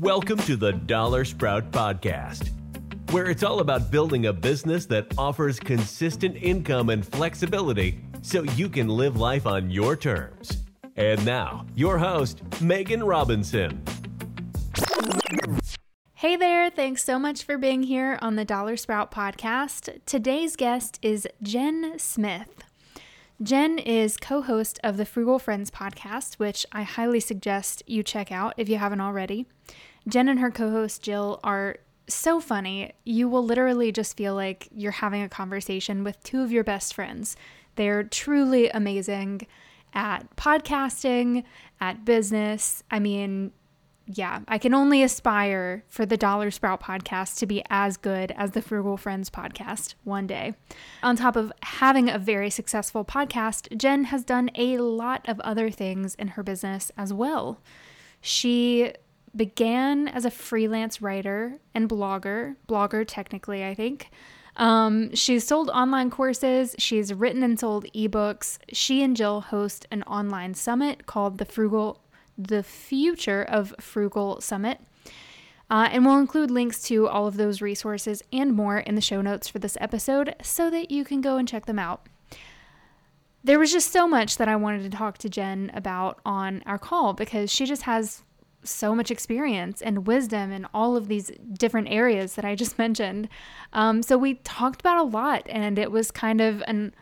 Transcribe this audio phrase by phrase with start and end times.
[0.00, 2.50] Welcome to the Dollar Sprout Podcast,
[3.10, 8.68] where it's all about building a business that offers consistent income and flexibility so you
[8.68, 10.58] can live life on your terms.
[10.94, 13.82] And now, your host, Megan Robinson.
[16.14, 19.98] Hey there, thanks so much for being here on the Dollar Sprout podcast.
[20.06, 22.62] Today's guest is Jen Smith.
[23.42, 28.30] Jen is co host of the Frugal Friends podcast, which I highly suggest you check
[28.30, 29.46] out if you haven't already.
[30.08, 31.76] Jen and her co host Jill are
[32.08, 32.92] so funny.
[33.04, 36.94] You will literally just feel like you're having a conversation with two of your best
[36.94, 37.36] friends.
[37.76, 39.46] They're truly amazing
[39.94, 41.44] at podcasting,
[41.80, 42.82] at business.
[42.90, 43.52] I mean,
[44.06, 48.52] yeah, I can only aspire for the Dollar Sprout podcast to be as good as
[48.52, 50.54] the Frugal Friends podcast one day.
[51.02, 55.70] On top of having a very successful podcast, Jen has done a lot of other
[55.70, 57.60] things in her business as well.
[58.22, 58.94] She
[59.38, 64.10] began as a freelance writer and blogger, blogger technically, I think.
[64.56, 68.58] Um, she's sold online courses, she's written and sold ebooks.
[68.72, 72.02] She and Jill host an online summit called the Frugal
[72.36, 74.80] the future of Frugal Summit.
[75.70, 79.20] Uh, and we'll include links to all of those resources and more in the show
[79.20, 82.06] notes for this episode so that you can go and check them out.
[83.44, 86.78] There was just so much that I wanted to talk to Jen about on our
[86.78, 88.22] call because she just has
[88.64, 93.28] so much experience and wisdom in all of these different areas that I just mentioned.
[93.72, 96.94] Um, so we talked about a lot, and it was kind of an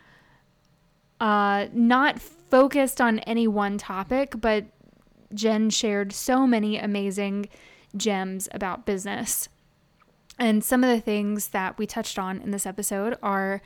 [1.19, 4.65] uh, not focused on any one topic, but
[5.33, 7.49] Jen shared so many amazing
[7.95, 9.49] gems about business.
[10.39, 13.61] And some of the things that we touched on in this episode are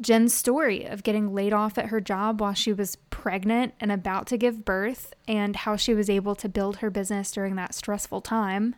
[0.00, 4.26] Jen's story of getting laid off at her job while she was pregnant and about
[4.28, 8.20] to give birth, and how she was able to build her business during that stressful
[8.20, 8.76] time.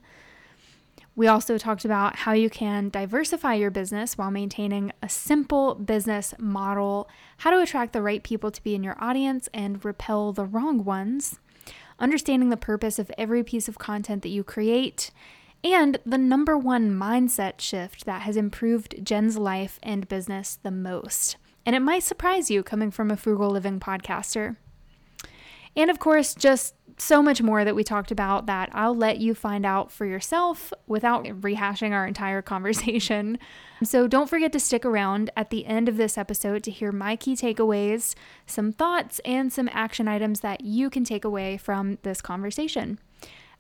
[1.17, 6.33] We also talked about how you can diversify your business while maintaining a simple business
[6.39, 7.09] model,
[7.39, 10.85] how to attract the right people to be in your audience and repel the wrong
[10.85, 11.41] ones
[11.99, 15.11] understanding the purpose of every piece of content that you create,
[15.65, 21.37] and the number one mindset shift that has improved Jen's life and business the most.
[21.67, 24.57] And it might surprise you coming from a frugal living podcaster.
[25.77, 29.35] And of course, just so much more that we talked about that I'll let you
[29.35, 33.39] find out for yourself without rehashing our entire conversation.
[33.85, 37.15] So don't forget to stick around at the end of this episode to hear my
[37.15, 42.21] key takeaways, some thoughts, and some action items that you can take away from this
[42.21, 42.99] conversation.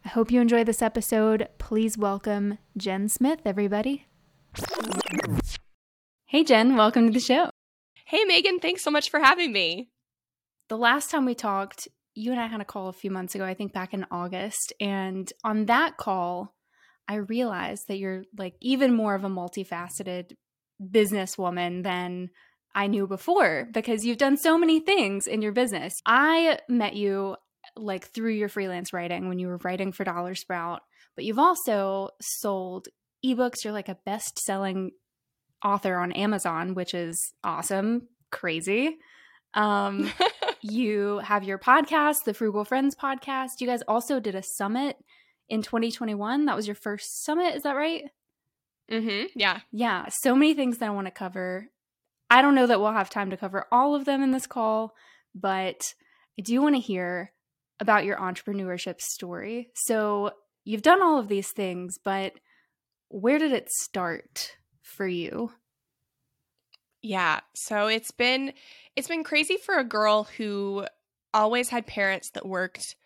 [0.05, 1.49] I hope you enjoy this episode.
[1.59, 4.07] Please welcome Jen Smith, everybody.
[6.27, 7.51] Hey, Jen, welcome to the show.
[8.07, 9.91] Hey, Megan, thanks so much for having me.
[10.69, 13.45] The last time we talked, you and I had a call a few months ago,
[13.45, 14.73] I think back in August.
[14.81, 16.55] And on that call,
[17.09, 20.33] I realized that you're like even more of a multifaceted
[20.83, 22.31] businesswoman than
[22.75, 26.01] I knew before because you've done so many things in your business.
[26.07, 27.37] I met you
[27.79, 30.83] like through your freelance writing when you were writing for Dollar Sprout,
[31.15, 32.89] but you've also sold
[33.25, 33.65] ebooks.
[33.65, 34.93] You're like a best selling
[35.65, 38.99] author on Amazon, which is awesome, crazy.
[39.55, 40.11] Um,
[40.63, 43.61] you have your podcast, the Frugal Friends podcast.
[43.61, 44.97] You guys also did a summit
[45.49, 46.47] in 2021.
[46.47, 48.05] That was your first summit, is that right?
[48.91, 49.27] Mm-hmm.
[49.35, 49.61] Yeah.
[49.73, 50.07] Yeah.
[50.11, 51.69] So many things that I want to cover.
[52.31, 54.95] I don't know that we'll have time to cover all of them in this call,
[55.35, 55.95] but
[56.39, 57.33] I do want to hear
[57.81, 59.71] about your entrepreneurship story.
[59.75, 60.33] So
[60.65, 62.33] you've done all of these things, but
[63.09, 65.51] where did it start for you?
[67.03, 67.41] Yeah.
[67.55, 68.53] So it's been
[68.97, 70.87] it's been crazy for a girl who
[71.33, 72.97] always had parents that worked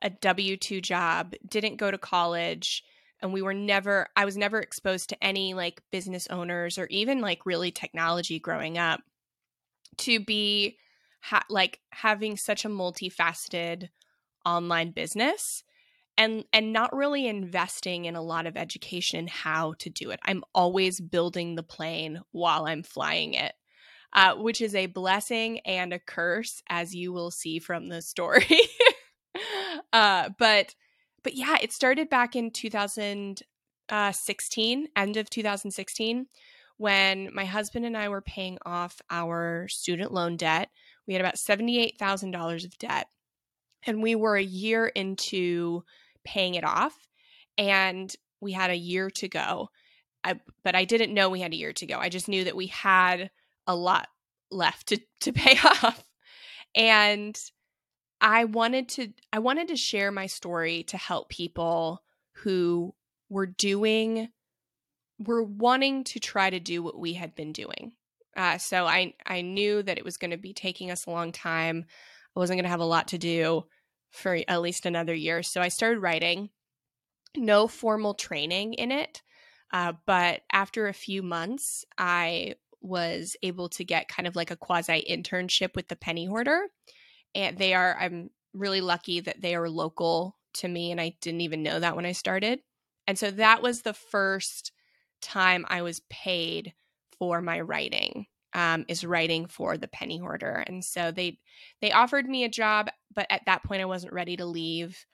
[0.00, 2.82] a W2 job, didn't go to college,
[3.20, 7.20] and we were never I was never exposed to any like business owners or even
[7.20, 9.00] like really technology growing up
[9.98, 10.78] to be
[11.20, 13.88] ha- like having such a multifaceted
[14.44, 15.64] online business
[16.18, 20.20] and and not really investing in a lot of education in how to do it.
[20.24, 23.52] I'm always building the plane while I'm flying it.
[24.14, 28.60] Uh, which is a blessing and a curse, as you will see from the story.
[29.94, 30.74] uh, but
[31.22, 36.26] but yeah, it started back in 2016, end of 2016,
[36.76, 40.68] when my husband and I were paying off our student loan debt.
[41.06, 43.06] We had about $78,000 of debt.
[43.86, 45.84] And we were a year into
[46.24, 46.96] paying it off
[47.58, 49.70] and we had a year to go.
[50.24, 51.98] I, but I didn't know we had a year to go.
[51.98, 53.30] I just knew that we had
[53.66, 54.08] a lot
[54.50, 56.04] left to to pay off.
[56.74, 57.38] And
[58.20, 62.02] I wanted to I wanted to share my story to help people
[62.36, 62.94] who
[63.28, 64.28] were doing,
[65.18, 67.92] were wanting to try to do what we had been doing.
[68.36, 71.32] Uh, so I I knew that it was going to be taking us a long
[71.32, 71.84] time.
[72.34, 73.64] I wasn't going to have a lot to do
[74.10, 75.42] for at least another year.
[75.42, 76.50] So I started writing.
[77.34, 79.22] No formal training in it,
[79.72, 84.56] uh, but after a few months, I was able to get kind of like a
[84.56, 86.66] quasi internship with the Penny Hoarder,
[87.34, 87.96] and they are.
[87.98, 91.96] I'm really lucky that they are local to me, and I didn't even know that
[91.96, 92.60] when I started.
[93.06, 94.72] And so that was the first
[95.22, 96.74] time I was paid
[97.18, 100.64] for my writing um, is writing for the penny hoarder.
[100.66, 101.38] And so they
[101.80, 105.04] they offered me a job but at that point i wasn't ready to leave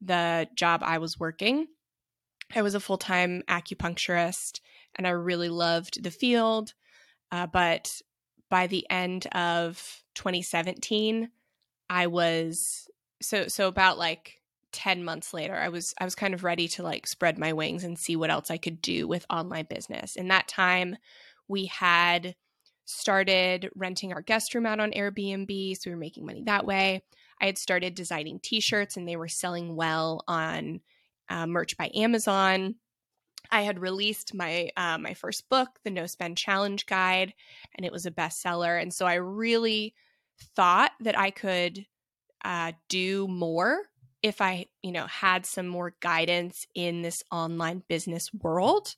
[0.00, 1.66] the job i was working.
[2.54, 4.60] I was a full-time acupuncturist
[4.96, 6.74] and i really loved the field
[7.32, 8.00] uh, but
[8.48, 11.30] by the end of 2017
[11.88, 12.88] i was
[13.22, 14.40] so so about like
[14.72, 17.84] 10 months later i was i was kind of ready to like spread my wings
[17.84, 20.16] and see what else i could do with online business.
[20.16, 20.96] In that time
[21.48, 22.34] we had
[22.90, 25.76] started renting our guest room out on Airbnb.
[25.76, 27.02] So we were making money that way.
[27.40, 30.80] I had started designing t shirts and they were selling well on
[31.28, 32.74] uh, merch by Amazon.
[33.50, 37.32] I had released my uh, my first book, the No Spend Challenge Guide,
[37.74, 38.80] and it was a bestseller.
[38.80, 39.94] And so I really
[40.54, 41.86] thought that I could
[42.44, 43.82] uh, do more
[44.22, 48.96] if I, you know, had some more guidance in this online business world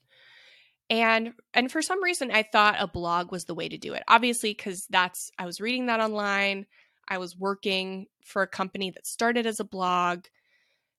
[0.90, 4.02] and and for some reason i thought a blog was the way to do it.
[4.08, 6.66] Obviously because that's i was reading that online.
[7.08, 10.24] I was working for a company that started as a blog.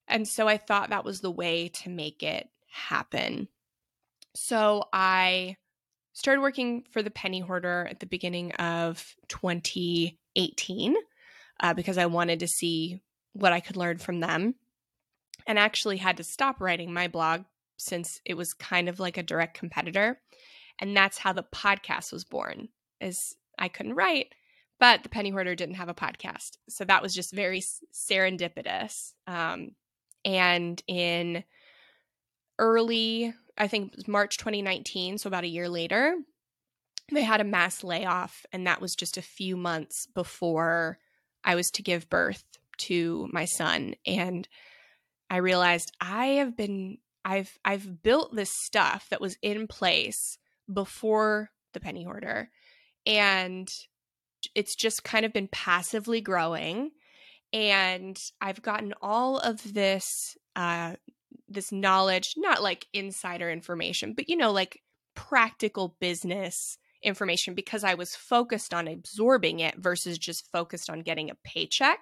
[0.08, 3.48] And so i thought that was the way to make it happen.
[4.36, 5.58] So i
[6.14, 10.96] started working for the penny hoarder at the beginning of 2018
[11.60, 13.02] uh, because i wanted to see
[13.34, 14.56] what i could learn from them.
[15.46, 17.44] And actually had to stop writing my blog
[17.78, 20.20] since it was kind of like a direct competitor.
[20.80, 22.70] And that's how the podcast was born.
[23.00, 24.34] Is I couldn't write,
[24.80, 26.58] but the Penny Hoarder didn't have a podcast.
[26.70, 27.62] So that was just very
[27.94, 29.14] serendipitous.
[29.28, 29.72] Um,
[30.26, 31.44] and in
[32.60, 36.16] early, I think March 2019, so about a year later,
[37.12, 38.46] they had a mass layoff.
[38.52, 40.98] And that was just a few months before
[41.44, 42.44] I was to give birth
[42.78, 43.96] to my son.
[44.06, 44.48] And
[45.30, 50.38] I realized I have been I've I've built this stuff that was in place
[50.72, 52.50] before the penny hoarder
[53.06, 53.72] and
[54.56, 56.92] it's just kind of been passively growing
[57.52, 60.96] and I've gotten all of this uh
[61.48, 64.82] this knowledge, not like insider information, but you know like
[65.16, 71.30] practical business information because I was focused on absorbing it versus just focused on getting
[71.30, 72.00] a paycheck.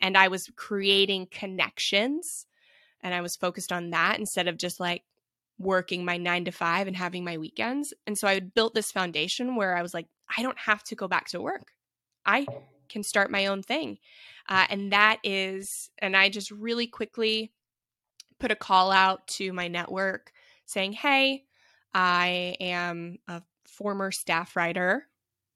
[0.00, 2.46] And I was creating connections
[3.04, 5.02] and I was focused on that instead of just like
[5.58, 7.92] working my nine to five and having my weekends.
[8.06, 10.06] And so I built this foundation where I was like,
[10.36, 11.72] I don't have to go back to work.
[12.26, 12.46] I
[12.88, 13.98] can start my own thing.
[14.48, 17.52] Uh, and that is, and I just really quickly
[18.40, 20.32] put a call out to my network
[20.64, 21.44] saying, Hey,
[21.92, 25.06] I am a former staff writer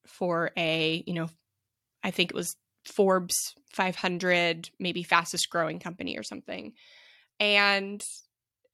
[0.06, 1.28] for a, you know,
[2.04, 6.74] I think it was Forbes 500, maybe fastest growing company or something
[7.40, 8.04] and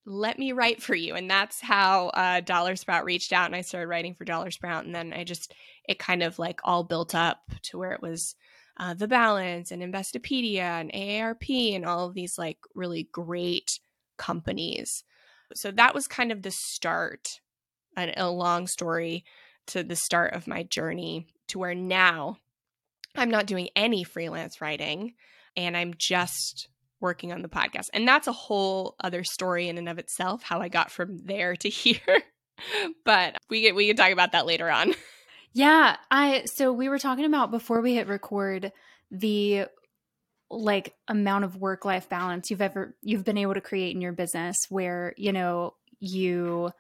[0.07, 1.15] let me write for you.
[1.15, 4.85] And that's how uh, Dollar Sprout reached out and I started writing for Dollar Sprout.
[4.85, 5.55] And then I just,
[5.89, 8.35] it kind of like all built up to where it was
[8.79, 13.79] uh, The Balance and Investopedia and AARP and all of these like really great
[14.19, 15.05] companies.
[15.55, 17.41] So that was kind of the start,
[17.97, 19.25] a, a long story
[19.69, 22.39] to the start of my journey to where now
[23.17, 25.15] I'm not doing any freelance writing
[25.57, 26.69] and I'm just
[27.05, 27.89] working on the podcast.
[27.93, 31.55] And that's a whole other story in and of itself, how I got from there
[31.55, 31.99] to here.
[33.05, 34.95] but we get we can talk about that later on.
[35.57, 38.73] Yeah, I so we were talking about before we hit record
[39.13, 39.67] the
[40.51, 44.13] like amount of work life balance you've ever you've been able to create in your
[44.13, 46.73] business where, you know, you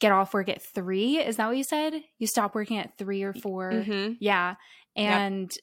[0.00, 1.92] get off work at 3, is that what you said?
[2.18, 3.72] You stop working at 3 or 4.
[3.72, 4.12] Mm-hmm.
[4.18, 4.54] Yeah.
[4.96, 5.60] And yep.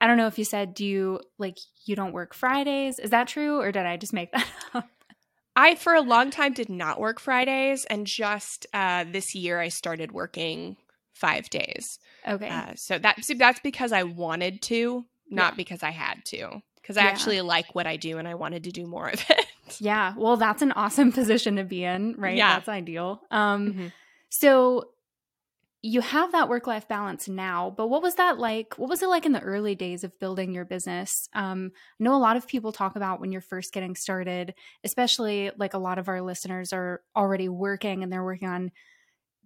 [0.00, 2.98] I don't know if you said do you like you don't work Fridays.
[2.98, 4.88] Is that true or did I just make that up?
[5.54, 9.68] I for a long time did not work Fridays and just uh, this year I
[9.68, 10.76] started working
[11.14, 11.98] 5 days.
[12.28, 12.48] Okay.
[12.48, 15.56] Uh, so that's that's because I wanted to, not yeah.
[15.56, 16.60] because I had to.
[16.84, 17.08] Cuz I yeah.
[17.08, 19.46] actually like what I do and I wanted to do more of it.
[19.80, 20.14] Yeah.
[20.16, 22.36] Well, that's an awesome position to be in, right?
[22.36, 22.54] Yeah.
[22.56, 23.22] That's ideal.
[23.30, 23.86] Um mm-hmm.
[24.28, 24.90] so
[25.86, 28.74] you have that work life balance now, but what was that like?
[28.76, 31.28] What was it like in the early days of building your business?
[31.32, 35.52] Um, I know a lot of people talk about when you're first getting started, especially
[35.56, 38.72] like a lot of our listeners are already working and they're working on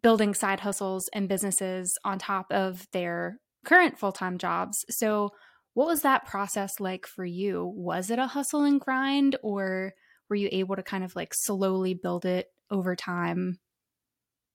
[0.02, 4.86] building side hustles and businesses on top of their current full time jobs.
[4.88, 5.32] So,
[5.74, 7.70] what was that process like for you?
[7.76, 9.92] Was it a hustle and grind, or
[10.30, 13.58] were you able to kind of like slowly build it over time?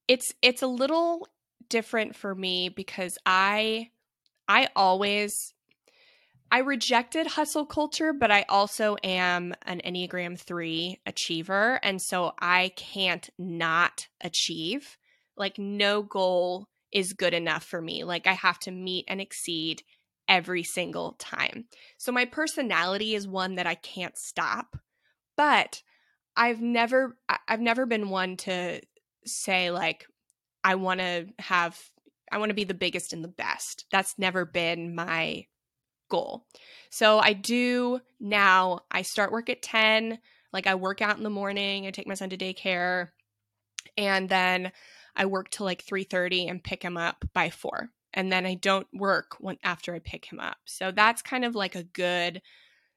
[0.07, 1.27] It's it's a little
[1.69, 3.89] different for me because I
[4.47, 5.53] I always
[6.51, 11.79] I rejected hustle culture, but I also am an Enneagram 3 achiever.
[11.83, 14.97] And so I can't not achieve.
[15.35, 18.03] Like, no goal is good enough for me.
[18.03, 19.81] Like, I have to meet and exceed
[20.27, 21.65] every single time.
[21.97, 24.77] So my personality is one that I can't stop.
[25.35, 25.81] But
[26.35, 27.17] I've never
[27.47, 28.81] I've never been one to
[29.25, 30.05] say like
[30.65, 31.79] I want to have
[32.31, 33.85] I want to be the biggest and the best.
[33.91, 35.45] That's never been my
[36.09, 36.47] goal.
[36.89, 40.17] So I do now I start work at 10,
[40.51, 43.09] like I work out in the morning, I take my son to daycare
[43.95, 44.71] and then
[45.15, 47.91] I work till like 3:30 and pick him up by 4.
[48.15, 50.57] And then I don't work when after I pick him up.
[50.65, 52.41] So that's kind of like a good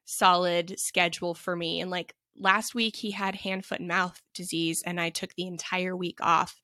[0.06, 4.82] solid schedule for me and like last week he had hand foot and mouth disease
[4.86, 6.60] and I took the entire week off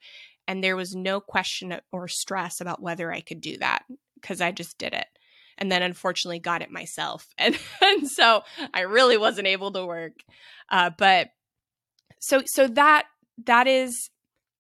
[0.47, 3.85] and there was no question or stress about whether I could do that
[4.15, 5.07] because I just did it.
[5.57, 7.29] And then unfortunately got it myself.
[7.39, 10.15] And, and so I really wasn't able to work.
[10.71, 11.29] Uh, but
[12.19, 13.07] so so that
[13.45, 14.11] that is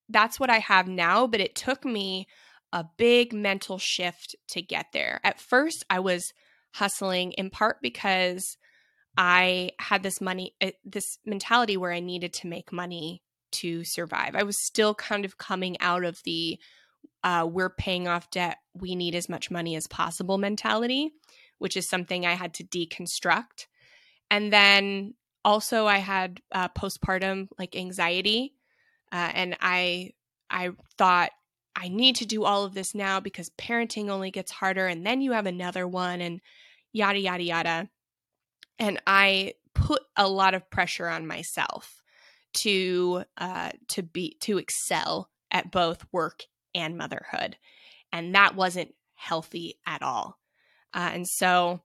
[0.08, 2.26] that's what I have now, but it took me
[2.72, 5.20] a big mental shift to get there.
[5.24, 6.32] At first, I was
[6.74, 8.56] hustling in part because
[9.16, 13.22] I had this money, uh, this mentality where I needed to make money
[13.54, 14.34] to survive.
[14.34, 16.58] I was still kind of coming out of the
[17.24, 21.10] uh, we're paying off debt, we need as much money as possible mentality,
[21.58, 23.66] which is something I had to deconstruct.
[24.30, 28.54] And then also, I had uh, postpartum like anxiety,
[29.10, 30.12] uh, and I
[30.50, 31.30] I thought
[31.76, 35.20] I need to do all of this now because parenting only gets harder, and then
[35.20, 36.40] you have another one, and
[36.92, 37.88] yada yada yada.
[38.78, 42.03] And I put a lot of pressure on myself
[42.54, 46.44] to uh, to be to excel at both work
[46.74, 47.56] and motherhood,
[48.12, 50.38] and that wasn't healthy at all.
[50.92, 51.80] Uh, and so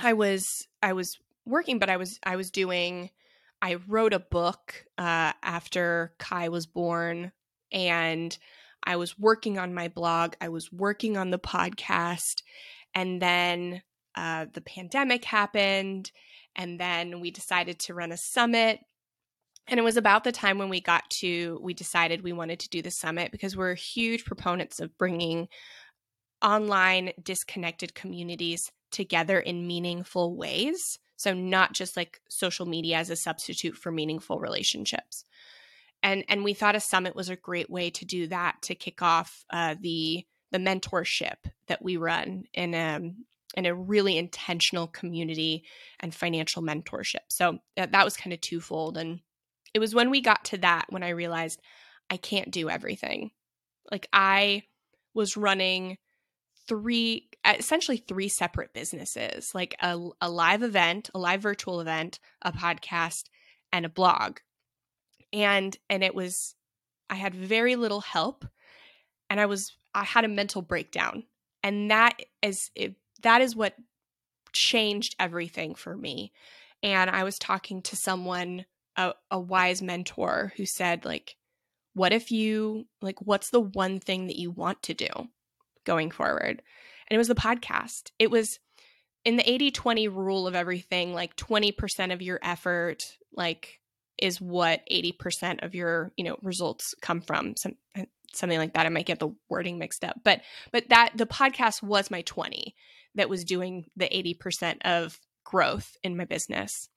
[0.00, 3.10] I was I was working, but I was I was doing.
[3.62, 7.32] I wrote a book uh, after Kai was born,
[7.72, 8.36] and
[8.82, 10.34] I was working on my blog.
[10.40, 12.42] I was working on the podcast,
[12.94, 13.82] and then
[14.14, 16.10] uh, the pandemic happened,
[16.54, 18.80] and then we decided to run a summit
[19.66, 22.68] and it was about the time when we got to, we decided we wanted to
[22.68, 25.48] do the summit because we're huge proponents of bringing
[26.42, 30.98] online disconnected communities together in meaningful ways.
[31.16, 35.24] So, not just like social media as a substitute for meaningful relationships.
[36.02, 39.00] And, and we thought a summit was a great way to do that to kick
[39.00, 43.24] off uh, the the mentorship that we run in a um,
[43.56, 45.64] in a really intentional community
[46.00, 47.24] and financial mentorship.
[47.28, 48.98] So that, that was kind of twofold.
[48.98, 49.20] And
[49.74, 51.60] it was when we got to that when I realized
[52.08, 53.32] I can't do everything.
[53.90, 54.62] Like I
[55.12, 55.98] was running
[56.66, 62.52] three essentially three separate businesses like a, a live event a live virtual event a
[62.52, 63.24] podcast
[63.72, 64.38] and a blog.
[65.32, 66.54] And and it was
[67.10, 68.46] i had very little help
[69.28, 71.24] and i was i had a mental breakdown.
[71.62, 73.74] And that is it, that is what
[74.52, 76.32] changed everything for me.
[76.82, 78.64] And i was talking to someone
[78.96, 81.36] a, a wise mentor who said like
[81.94, 85.08] what if you like what's the one thing that you want to do
[85.84, 86.62] going forward?
[87.08, 88.10] And it was the podcast.
[88.18, 88.58] It was
[89.24, 93.80] in the 80-20 rule of everything like 20% of your effort like
[94.18, 98.86] is what 80% of your you know results come from some uh, something like that.
[98.86, 100.40] I might get the wording mixed up but
[100.72, 102.74] but that the podcast was my 20
[103.14, 106.88] that was doing the 80% of growth in my business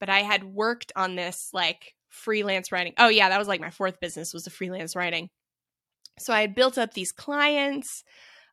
[0.00, 2.94] but I had worked on this like freelance writing.
[2.98, 5.30] Oh yeah, that was like my fourth business was the freelance writing.
[6.18, 8.04] So I had built up these clients.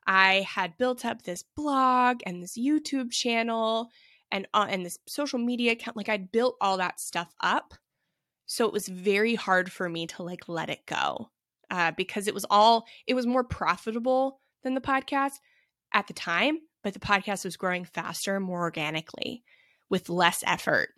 [0.06, 3.90] I had built up this blog and this YouTube channel
[4.30, 5.96] and uh, and this social media account.
[5.96, 7.74] Like I'd built all that stuff up.
[8.46, 11.30] So it was very hard for me to like let it go
[11.70, 15.34] uh, because it was all it was more profitable than the podcast
[15.92, 19.44] at the time, but the podcast was growing faster, more organically,
[19.88, 20.90] with less effort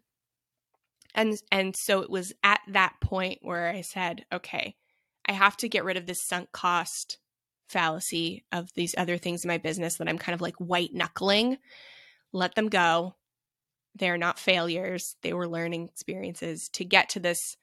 [1.14, 4.76] and and so it was at that point where I said, okay,
[5.26, 7.18] I have to get rid of this sunk cost
[7.68, 11.58] fallacy of these other things in my business that I'm kind of like white knuckling.
[12.32, 13.14] Let them go.
[13.94, 15.16] They're not failures.
[15.22, 17.56] They were learning experiences to get to this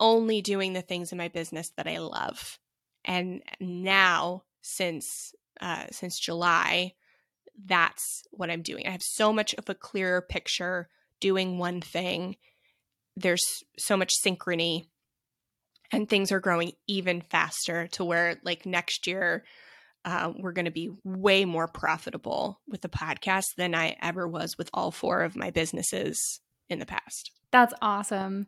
[0.00, 2.58] only doing the things in my business that I love.
[3.04, 6.94] And now since uh since July,
[7.66, 8.86] that's what I'm doing.
[8.86, 10.88] I have so much of a clearer picture
[11.20, 12.36] doing one thing.
[13.16, 13.44] There's
[13.78, 14.86] so much synchrony
[15.92, 19.44] and things are growing even faster to where like next year
[20.04, 24.58] uh, we're going to be way more profitable with the podcast than I ever was
[24.58, 27.30] with all four of my businesses in the past.
[27.52, 28.46] That's awesome.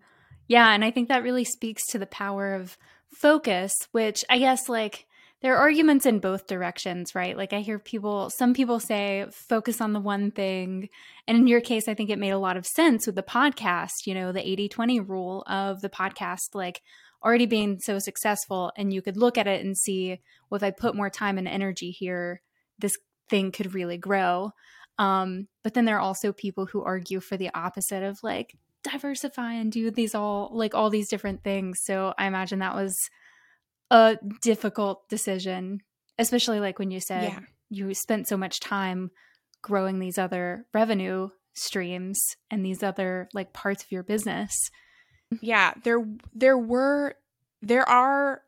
[0.48, 2.76] Yeah, and I think that really speaks to the power of
[3.20, 5.06] focus, which I guess like
[5.44, 7.36] there are arguments in both directions, right?
[7.36, 10.88] Like I hear people, some people say focus on the one thing.
[11.28, 14.06] And in your case, I think it made a lot of sense with the podcast,
[14.06, 16.80] you know, the 80 20 rule of the podcast, like
[17.22, 18.72] already being so successful.
[18.78, 21.46] And you could look at it and see, well, if I put more time and
[21.46, 22.40] energy here,
[22.78, 22.96] this
[23.28, 24.52] thing could really grow.
[24.98, 29.52] Um, but then there are also people who argue for the opposite of like diversify
[29.52, 31.80] and do these all like all these different things.
[31.82, 32.96] So I imagine that was
[33.90, 35.80] a difficult decision,
[36.18, 37.40] especially like when you said yeah.
[37.70, 39.10] you spent so much time
[39.62, 44.70] growing these other revenue streams and these other like parts of your business.
[45.40, 47.14] Yeah, there there were
[47.62, 48.42] there are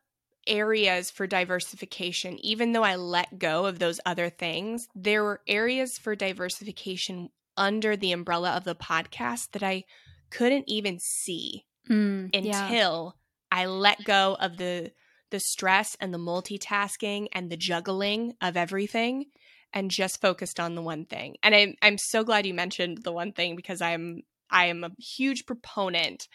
[0.45, 4.87] areas for diversification even though I let go of those other things.
[4.95, 9.83] There were areas for diversification under the umbrella of the podcast that I
[10.29, 13.15] couldn't even see mm, until
[13.51, 13.59] yeah.
[13.59, 14.91] I let go of the
[15.29, 19.25] the stress and the multitasking and the juggling of everything
[19.73, 21.35] and just focused on the one thing.
[21.43, 24.91] And I'm I'm so glad you mentioned the one thing because I'm I am a
[24.99, 26.27] huge proponent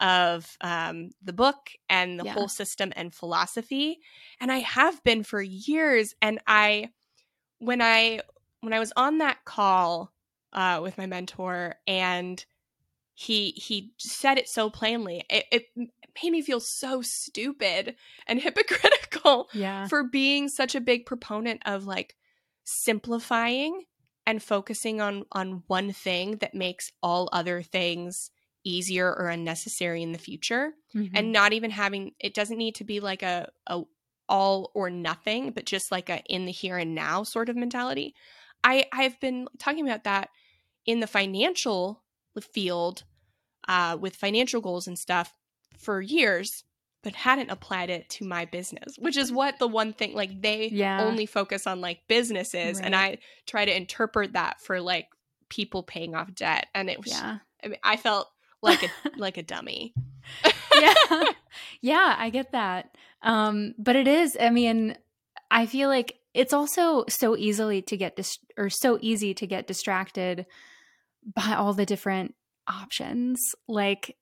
[0.00, 2.32] of um, the book and the yeah.
[2.32, 4.00] whole system and philosophy,
[4.40, 6.14] and I have been for years.
[6.20, 6.90] And I,
[7.58, 8.20] when I
[8.60, 10.12] when I was on that call
[10.52, 12.44] uh, with my mentor, and
[13.14, 15.90] he he said it so plainly, it, it
[16.22, 19.86] made me feel so stupid and hypocritical yeah.
[19.88, 22.16] for being such a big proponent of like
[22.64, 23.84] simplifying
[24.26, 28.30] and focusing on on one thing that makes all other things
[28.64, 31.14] easier or unnecessary in the future mm-hmm.
[31.14, 33.82] and not even having it doesn't need to be like a, a
[34.26, 38.14] all or nothing but just like a in the here and now sort of mentality
[38.62, 40.30] i i've been talking about that
[40.86, 42.02] in the financial
[42.40, 43.04] field
[43.68, 45.32] uh, with financial goals and stuff
[45.78, 46.64] for years
[47.04, 50.70] but hadn't applied it to my business, which is what the one thing like they
[50.72, 51.04] yeah.
[51.04, 52.84] only focus on like businesses right.
[52.84, 55.08] and I try to interpret that for like
[55.50, 57.38] people paying off debt and it was yeah.
[57.62, 58.28] I mean I felt
[58.62, 59.94] like a like a dummy.
[60.80, 60.94] yeah.
[61.80, 62.96] Yeah, I get that.
[63.22, 64.96] Um but it is I mean
[65.50, 69.68] I feel like it's also so easily to get dis- or so easy to get
[69.68, 70.46] distracted
[71.24, 72.34] by all the different
[72.66, 73.54] options.
[73.68, 74.16] Like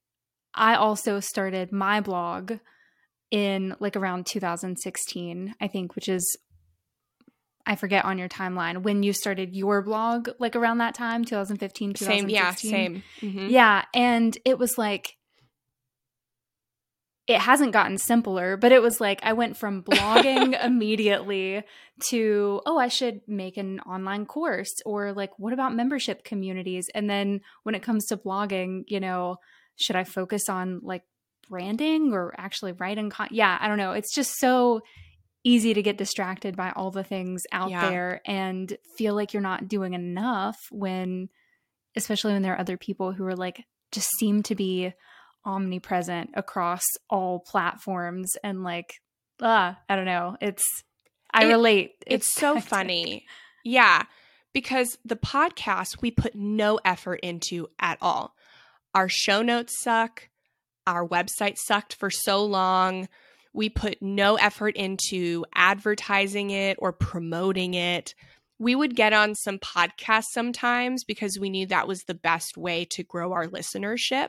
[0.55, 2.55] I also started my blog
[3.31, 6.37] in like around 2016, I think, which is
[7.65, 11.95] I forget on your timeline when you started your blog, like around that time, 2015,
[11.95, 12.19] 2016.
[12.19, 13.03] Same, yeah, same.
[13.21, 13.49] Mm-hmm.
[13.51, 15.17] Yeah, and it was like
[17.29, 21.63] it hasn't gotten simpler, but it was like I went from blogging immediately
[22.09, 26.89] to, oh, I should make an online course or like, what about membership communities?
[26.95, 29.37] And then when it comes to blogging, you know,
[29.83, 31.03] should I focus on like
[31.49, 33.11] branding or actually writing?
[33.11, 33.93] Con- yeah, I don't know.
[33.93, 34.83] It's just so
[35.45, 37.91] easy to get distracted by all the things out yeah.
[37.91, 41.29] there and feel like you're not doing enough when,
[41.97, 44.93] especially when there are other people who are like, just seem to be
[45.45, 48.95] omnipresent across all platforms and like,
[49.41, 50.37] ah, I don't know.
[50.41, 50.65] It's,
[51.33, 51.93] I it, relate.
[52.07, 53.27] It's, it's so funny.
[53.65, 54.05] Yeah.
[54.53, 58.35] Because the podcast we put no effort into at all.
[58.95, 60.29] Our show notes suck.
[60.87, 63.09] Our website sucked for so long.
[63.55, 68.15] We put no effort into advertising it or promoting it.
[68.59, 72.85] We would get on some podcasts sometimes because we knew that was the best way
[72.91, 74.29] to grow our listenership.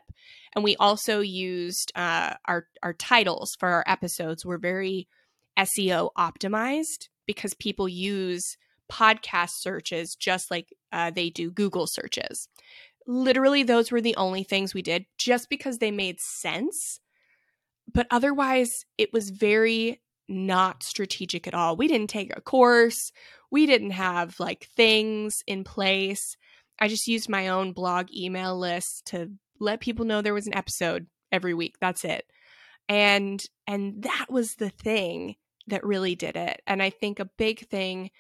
[0.54, 5.08] And we also used uh, our our titles for our episodes were very
[5.58, 8.58] SEO optimized because people use
[8.92, 12.48] podcast searches just like uh, they do Google searches
[13.08, 17.00] literally those were the only things we did just because they made sense.
[17.92, 21.76] But otherwise, it was very not strategic at all.
[21.76, 23.12] We didn't take a course,
[23.52, 26.36] we didn't have like things in place.
[26.80, 30.56] I just used my own blog email list to let people know there was an
[30.56, 31.76] episode every week.
[31.80, 32.26] That's it.
[32.90, 35.36] And and that was the thing
[35.68, 36.62] that really did it.
[36.68, 38.12] And I think a big thing,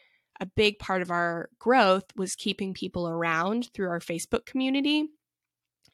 [0.43, 5.07] a big part of our growth was keeping people around through our Facebook community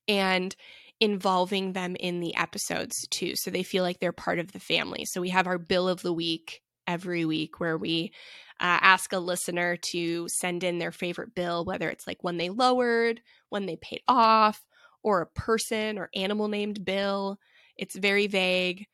[0.07, 0.55] and
[0.99, 3.35] involving them in the episodes too.
[3.35, 5.05] So they feel like they're part of the family.
[5.05, 8.11] So we have our bill of the week every week where we
[8.59, 12.49] uh, ask a listener to send in their favorite bill, whether it's like when they
[12.49, 14.65] lowered, when they paid off,
[15.03, 17.37] or a person or animal named bill.
[17.77, 18.87] It's very vague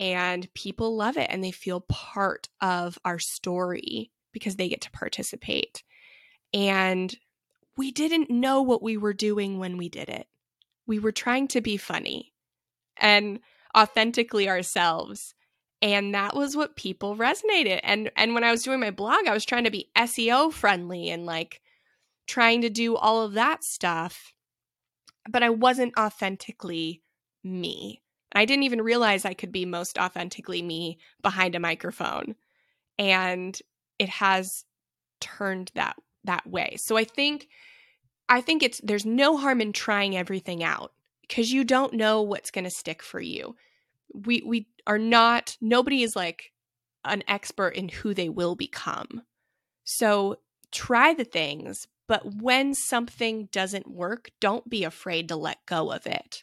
[0.00, 4.90] and people love it and they feel part of our story because they get to
[4.90, 5.82] participate.
[6.52, 7.16] And
[7.78, 10.26] we didn't know what we were doing when we did it.
[10.86, 12.34] We were trying to be funny
[12.98, 13.40] and
[13.76, 15.34] authentically ourselves.
[15.80, 17.80] And that was what people resonated.
[17.82, 21.10] And and when i was doing my blog i was trying to be seo friendly
[21.10, 21.60] and like
[22.26, 24.34] trying to do all of that stuff.
[25.28, 27.02] But i wasn't authentically
[27.42, 28.02] me.
[28.36, 32.34] I didn't even realize i could be most authentically me behind a microphone.
[32.98, 33.58] And
[33.98, 34.64] it has
[35.20, 37.48] turned that that way so i think
[38.28, 42.50] i think it's there's no harm in trying everything out because you don't know what's
[42.50, 43.54] going to stick for you
[44.12, 46.52] we we are not nobody is like
[47.04, 49.22] an expert in who they will become.
[49.84, 50.38] So
[50.72, 56.06] try the things, but when something doesn't work, don't be afraid to let go of
[56.06, 56.42] it.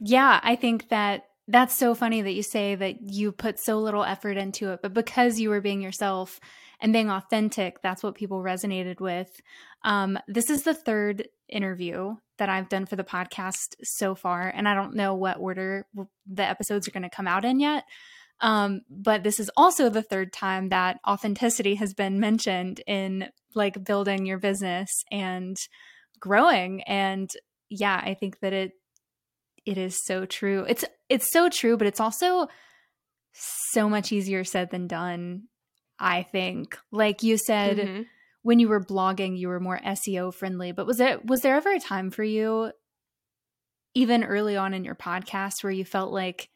[0.00, 4.04] Yeah, I think that that's so funny that you say that you put so little
[4.04, 6.38] effort into it, but because you were being yourself
[6.80, 9.28] and being authentic, that's what people resonated with.
[9.82, 14.68] Um, this is the third interview that I've done for the podcast so far, and
[14.68, 15.86] I don't know what order
[16.26, 17.84] the episodes are going to come out in yet.
[18.40, 23.84] Um, but this is also the third time that authenticity has been mentioned in like
[23.84, 25.56] building your business and
[26.18, 26.82] growing.
[26.84, 27.30] And
[27.68, 28.72] yeah, I think that it
[29.66, 30.64] it is so true.
[30.68, 32.48] It's it's so true, but it's also
[33.32, 35.44] so much easier said than done.
[36.00, 37.78] I think, like you said.
[37.78, 38.02] Mm-hmm
[38.42, 41.72] when you were blogging you were more SEO friendly, but was it was there ever
[41.72, 42.72] a time for you
[43.94, 46.48] even early on in your podcast where you felt like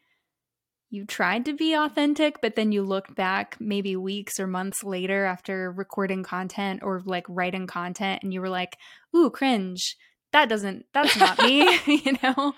[0.89, 5.25] you tried to be authentic, but then you looked back maybe weeks or months later
[5.25, 8.77] after recording content or like writing content and you were like,
[9.15, 9.97] ooh, cringe.
[10.31, 12.53] That doesn't, that's not me, you know?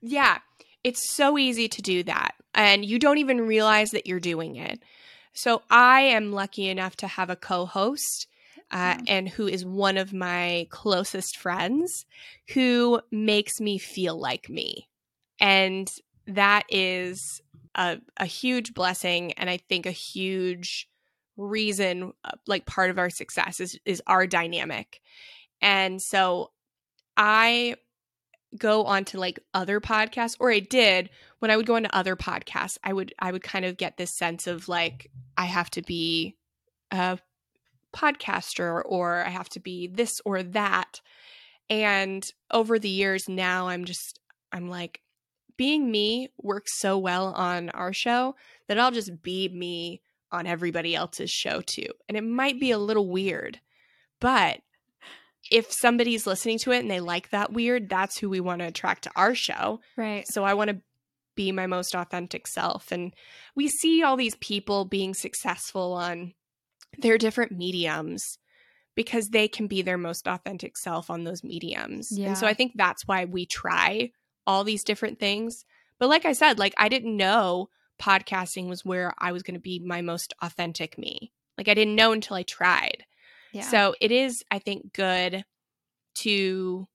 [0.00, 0.38] Yeah.
[0.84, 2.32] It's so easy to do that.
[2.54, 4.82] And you don't even realize that you're doing it.
[5.32, 8.26] So I am lucky enough to have a co host
[8.70, 9.04] uh, mm.
[9.08, 12.06] and who is one of my closest friends
[12.54, 14.88] who makes me feel like me.
[15.40, 15.90] And
[16.26, 17.40] that is
[17.74, 19.32] a, a huge blessing.
[19.32, 20.88] And I think a huge
[21.36, 25.00] reason, uh, like part of our success is, is our dynamic.
[25.60, 26.50] And so
[27.16, 27.76] I
[28.58, 32.16] go on to like other podcasts or I did when I would go into other
[32.16, 35.82] podcasts I would I would kind of get this sense of like I have to
[35.82, 36.36] be
[36.90, 37.18] a
[37.94, 41.00] podcaster or I have to be this or that.
[41.70, 44.18] And over the years now I'm just
[44.52, 45.00] I'm like
[45.56, 48.34] being me works so well on our show
[48.68, 51.88] that I'll just be me on everybody else's show too.
[52.08, 53.60] And it might be a little weird,
[54.20, 54.60] but
[55.52, 58.66] if somebody's listening to it and they like that weird, that's who we want to
[58.66, 59.80] attract to our show.
[59.98, 60.26] Right.
[60.26, 60.80] So I want to
[61.36, 62.90] be my most authentic self.
[62.90, 63.12] And
[63.54, 66.32] we see all these people being successful on
[66.98, 68.38] their different mediums
[68.94, 72.08] because they can be their most authentic self on those mediums.
[72.10, 72.28] Yeah.
[72.28, 74.10] And so I think that's why we try
[74.46, 75.64] all these different things.
[75.98, 77.68] But like I said, like I didn't know
[78.00, 81.30] podcasting was where I was going to be my most authentic me.
[81.58, 83.04] Like I didn't know until I tried.
[83.52, 83.62] Yeah.
[83.62, 85.44] So it is I think good
[86.16, 86.88] to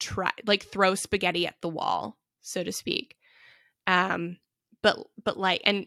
[0.00, 3.16] try like throw spaghetti at the wall, so to speak.
[3.86, 4.38] Um
[4.82, 5.86] but but like and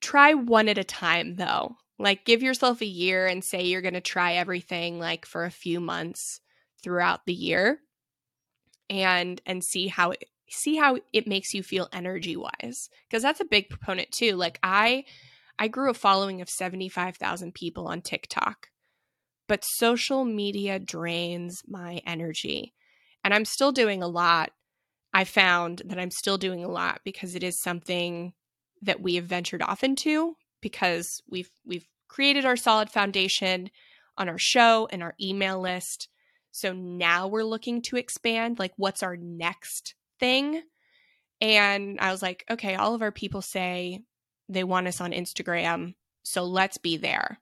[0.00, 1.76] try one at a time though.
[1.98, 5.80] Like give yourself a year and say you're to try everything like for a few
[5.80, 6.40] months
[6.82, 7.80] throughout the year
[8.90, 13.40] and and see how it see how it makes you feel energy wise because that's
[13.40, 14.36] a big proponent too.
[14.36, 15.04] Like I
[15.58, 18.68] I grew a following of 75,000 people on TikTok.
[19.48, 22.74] But social media drains my energy.
[23.22, 24.50] And I'm still doing a lot.
[25.12, 28.32] I found that I'm still doing a lot because it is something
[28.82, 33.70] that we have ventured off into because we've we've created our solid foundation
[34.18, 36.08] on our show and our email list.
[36.50, 40.62] So now we're looking to expand like what's our next thing?
[41.40, 44.00] And I was like, okay, all of our people say
[44.48, 47.38] they want us on Instagram, so let's be there.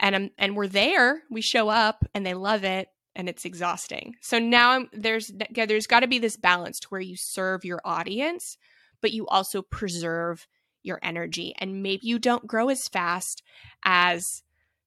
[0.00, 1.22] And I'm, and we're there.
[1.30, 4.14] We show up and they love it and it's exhausting.
[4.20, 7.80] So now I'm, there's there's got to be this balance to where you serve your
[7.84, 8.56] audience,
[9.02, 10.46] but you also preserve
[10.84, 11.52] your energy.
[11.58, 13.42] And maybe you don't grow as fast
[13.84, 14.42] as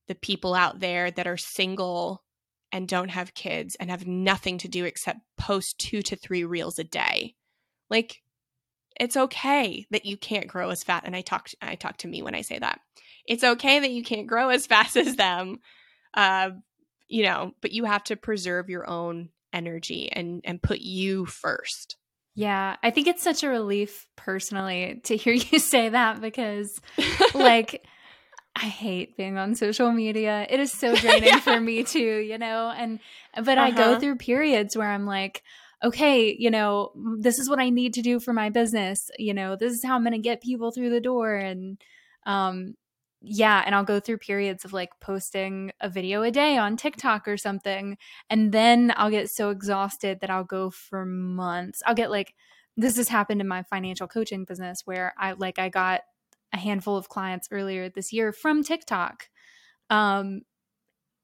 [0.07, 2.23] the people out there that are single
[2.71, 6.79] and don't have kids and have nothing to do except post two to three reels
[6.79, 7.35] a day.
[7.89, 8.21] Like,
[8.99, 11.05] it's okay that you can't grow as fast.
[11.05, 12.79] And I talk, I talk to me when I say that.
[13.27, 15.59] It's okay that you can't grow as fast as them,
[16.13, 16.51] uh,
[17.07, 21.97] you know, but you have to preserve your own energy and and put you first.
[22.33, 26.79] Yeah, I think it's such a relief personally to hear you say that because
[27.33, 27.85] like
[28.55, 30.45] I hate being on social media.
[30.49, 31.39] It is so draining yeah.
[31.39, 32.71] for me too, you know.
[32.75, 32.99] And
[33.35, 33.67] but uh-huh.
[33.67, 33.99] I go uh-huh.
[33.99, 35.43] through periods where I'm like,
[35.83, 39.09] okay, you know, this is what I need to do for my business.
[39.17, 41.81] You know, this is how I'm going to get people through the door and
[42.27, 42.75] um
[43.21, 47.27] yeah, and I'll go through periods of like posting a video a day on TikTok
[47.27, 47.97] or something.
[48.29, 51.83] And then I'll get so exhausted that I'll go for months.
[51.85, 52.33] I'll get like,
[52.75, 56.01] this has happened in my financial coaching business where I like, I got
[56.51, 59.29] a handful of clients earlier this year from TikTok.
[59.91, 60.41] Um,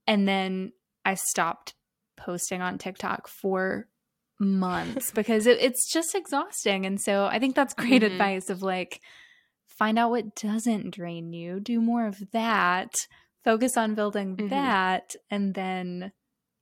[0.06, 1.74] and then I stopped
[2.16, 3.88] posting on TikTok for
[4.40, 6.86] months because it, it's just exhausting.
[6.86, 8.12] And so I think that's great mm-hmm.
[8.12, 9.02] advice of like,
[9.78, 12.94] find out what doesn't drain you, do more of that,
[13.44, 14.50] focus on building mm-hmm.
[14.50, 16.12] that, and then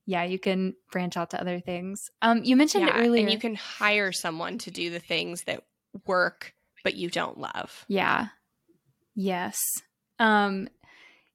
[0.08, 2.00] yeah, you can branch out to other things.
[2.22, 5.64] Um, you mentioned yeah, earlier, and you can hire someone to do the things that
[6.06, 6.54] work
[6.86, 7.84] but you don't love.
[7.88, 8.28] Yeah.
[9.16, 9.58] Yes.
[10.20, 10.68] Um,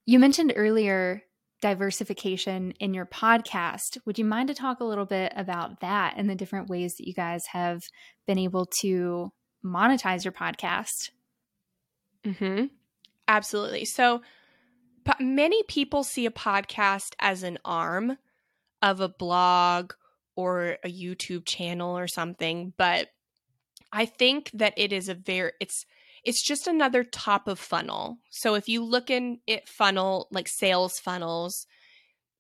[0.05, 1.23] you mentioned earlier
[1.61, 3.97] diversification in your podcast.
[4.05, 7.05] Would you mind to talk a little bit about that and the different ways that
[7.05, 7.81] you guys have
[8.25, 11.09] been able to monetize your podcast?
[12.25, 12.65] Mm-hmm.
[13.27, 13.85] Absolutely.
[13.85, 14.21] So
[15.19, 18.17] many people see a podcast as an arm
[18.81, 19.93] of a blog
[20.35, 23.09] or a YouTube channel or something, but
[23.91, 25.85] I think that it is a very it's
[26.23, 28.19] it's just another top of funnel.
[28.29, 31.65] So if you look in it funnel like sales funnels,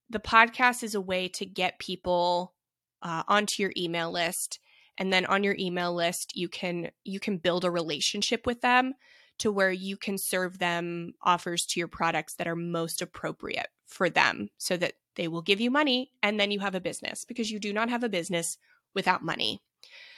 [0.09, 2.53] the podcast is a way to get people
[3.01, 4.59] uh, onto your email list
[4.97, 8.93] and then on your email list you can you can build a relationship with them
[9.41, 14.09] to where you can serve them offers to your products that are most appropriate for
[14.09, 17.51] them so that they will give you money and then you have a business because
[17.51, 18.57] you do not have a business
[18.93, 19.61] without money.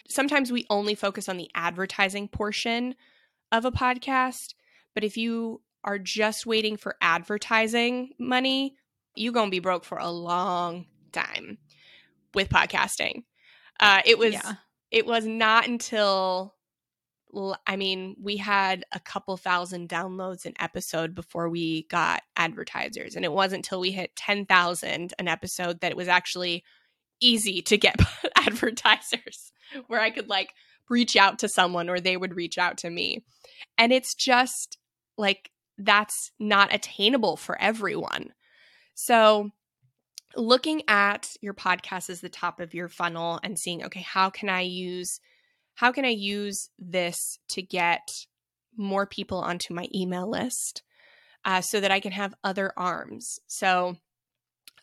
[0.09, 2.95] Sometimes we only focus on the advertising portion
[3.51, 4.55] of a podcast,
[4.93, 8.75] but if you are just waiting for advertising money,
[9.15, 11.57] you're going to be broke for a long time
[12.33, 13.23] with podcasting.
[13.79, 14.55] Uh, it was yeah.
[14.91, 16.55] it was not until
[17.65, 23.15] I mean, we had a couple thousand downloads an episode before we got advertisers.
[23.15, 26.63] And it wasn't until we hit 10,000 an episode that it was actually
[27.19, 27.99] easy to get
[28.35, 29.51] advertisers
[29.87, 30.53] where I could like
[30.89, 33.23] reach out to someone or they would reach out to me.
[33.77, 34.77] And it's just
[35.17, 38.33] like that's not attainable for everyone.
[38.93, 39.49] So,
[40.35, 44.49] looking at your podcast as the top of your funnel and seeing, okay, how can
[44.49, 45.19] I use
[45.75, 48.25] how can I use this to get
[48.75, 50.83] more people onto my email list
[51.45, 53.39] uh, so that I can have other arms?
[53.47, 53.97] So,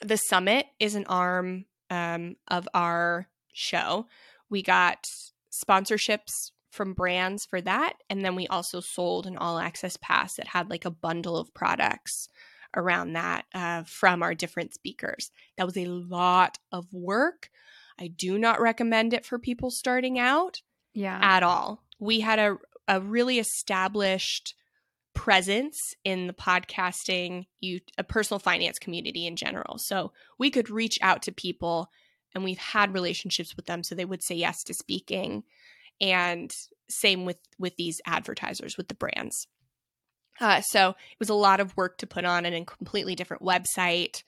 [0.02, 4.06] the summit is an arm um, of our show.
[4.48, 5.06] We got
[5.52, 7.94] sponsorships from brands for that.
[8.08, 11.52] And then we also sold an all access pass that had like a bundle of
[11.52, 12.28] products
[12.76, 15.30] around that uh, from our different speakers.
[15.56, 17.50] That was a lot of work.
[17.98, 20.62] I do not recommend it for people starting out
[20.94, 21.18] yeah.
[21.20, 21.82] at all.
[21.98, 22.56] We had a,
[22.88, 24.54] a really established
[25.14, 29.76] presence in the podcasting you a personal finance community in general.
[29.78, 31.90] So we could reach out to people
[32.34, 35.42] and we've had relationships with them so they would say yes to speaking.
[36.00, 36.50] And
[36.88, 39.46] same with with these advertisers with the brands.
[40.40, 43.42] Uh, so it was a lot of work to put on an, a completely different
[43.42, 44.22] website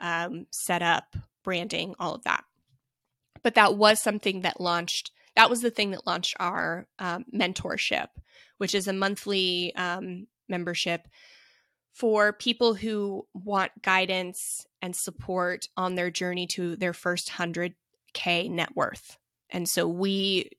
[0.00, 2.44] um, set up branding all of that.
[3.42, 8.08] But that was something that launched that was the thing that launched our um, mentorship,
[8.56, 11.06] which is a monthly um, membership
[11.92, 18.74] for people who want guidance and support on their journey to their first 100k net
[18.74, 19.16] worth.
[19.50, 20.50] And so we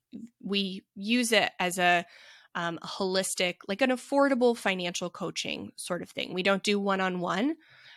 [0.42, 2.06] we use it as a
[2.56, 6.34] um, a holistic, like an affordable financial coaching sort of thing.
[6.34, 7.56] We don't do one on one,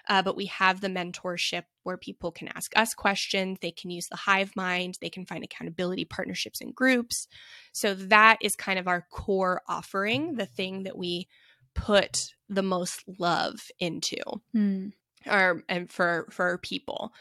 [0.09, 3.59] uh, but we have the mentorship where people can ask us questions.
[3.61, 4.99] They can use the hive mind.
[5.01, 7.29] They can find accountability partnerships and groups.
[7.73, 11.29] So that is kind of our core offering, the thing that we
[11.75, 14.19] put the most love into,
[14.55, 14.93] mm.
[15.27, 17.13] or and for for people.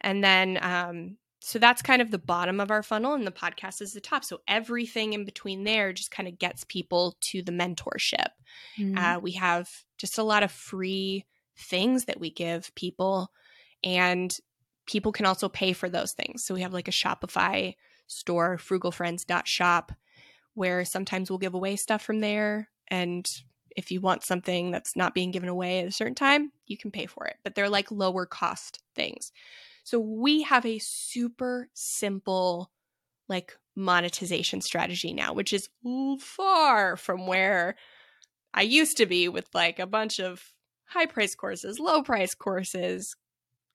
[0.00, 3.80] And then um, so that's kind of the bottom of our funnel, and the podcast
[3.80, 4.24] is the top.
[4.24, 8.28] So everything in between there just kind of gets people to the mentorship.
[8.78, 8.98] Mm-hmm.
[8.98, 9.68] Uh, we have
[9.98, 11.24] just a lot of free
[11.56, 13.30] things that we give people,
[13.82, 14.36] and
[14.86, 16.44] people can also pay for those things.
[16.44, 17.74] So we have like a Shopify
[18.06, 19.92] store, frugalfriends.shop,
[20.54, 22.68] where sometimes we'll give away stuff from there.
[22.88, 23.28] And
[23.76, 26.90] if you want something that's not being given away at a certain time, you can
[26.90, 27.36] pay for it.
[27.42, 29.32] But they're like lower cost things.
[29.82, 32.70] So we have a super simple
[33.28, 35.68] like monetization strategy now, which is
[36.20, 37.74] far from where
[38.52, 40.53] I used to be with like a bunch of
[40.86, 43.16] high price courses, low price courses,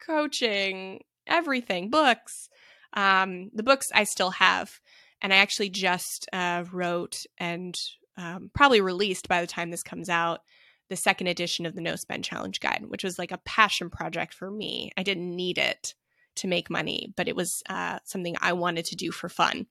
[0.06, 2.50] coaching, everything, books.
[2.94, 4.80] Um, the books I still have,
[5.22, 7.76] and I actually just uh, wrote and
[8.18, 10.42] um, probably released by the time this comes out
[10.90, 14.34] the second edition of the No Spend Challenge Guide, which was like a passion project
[14.34, 14.92] for me.
[14.98, 15.94] I didn't need it
[16.38, 19.68] to make money, but it was uh, something I wanted to do for fun.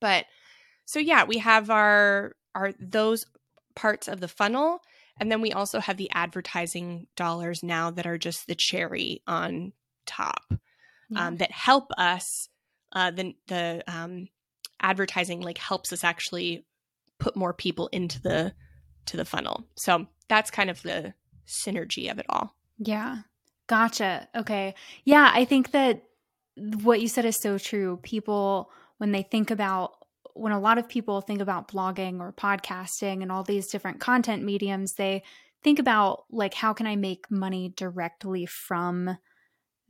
[0.00, 0.26] But
[0.84, 3.24] so yeah, we have our our those
[3.74, 4.80] parts of the funnel,
[5.20, 9.72] and then we also have the advertising dollars now that are just the cherry on
[10.06, 10.52] top
[11.10, 11.26] yeah.
[11.26, 12.48] um, that help us.
[12.92, 14.28] Uh, the the um,
[14.80, 16.64] advertising like helps us actually
[17.18, 18.54] put more people into the
[19.06, 19.64] to the funnel.
[19.76, 21.14] So that's kind of the
[21.46, 22.54] synergy of it all.
[22.78, 23.18] Yeah.
[23.66, 24.28] Gotcha.
[24.34, 24.74] Okay.
[25.04, 26.02] Yeah, I think that
[26.56, 27.98] what you said is so true.
[28.02, 29.92] People when they think about
[30.38, 34.44] when a lot of people think about blogging or podcasting and all these different content
[34.44, 35.22] mediums, they
[35.62, 39.18] think about like how can I make money directly from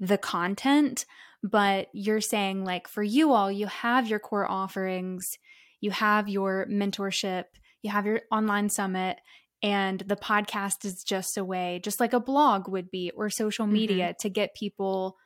[0.01, 1.05] the content,
[1.43, 5.39] but you're saying like for you all you have your core offerings,
[5.81, 7.45] you have your mentorship,
[7.83, 9.19] you have your online summit,
[9.63, 13.67] and the podcast is just a way, just like a blog would be or social
[13.67, 14.21] media mm-hmm.
[14.21, 15.17] to get people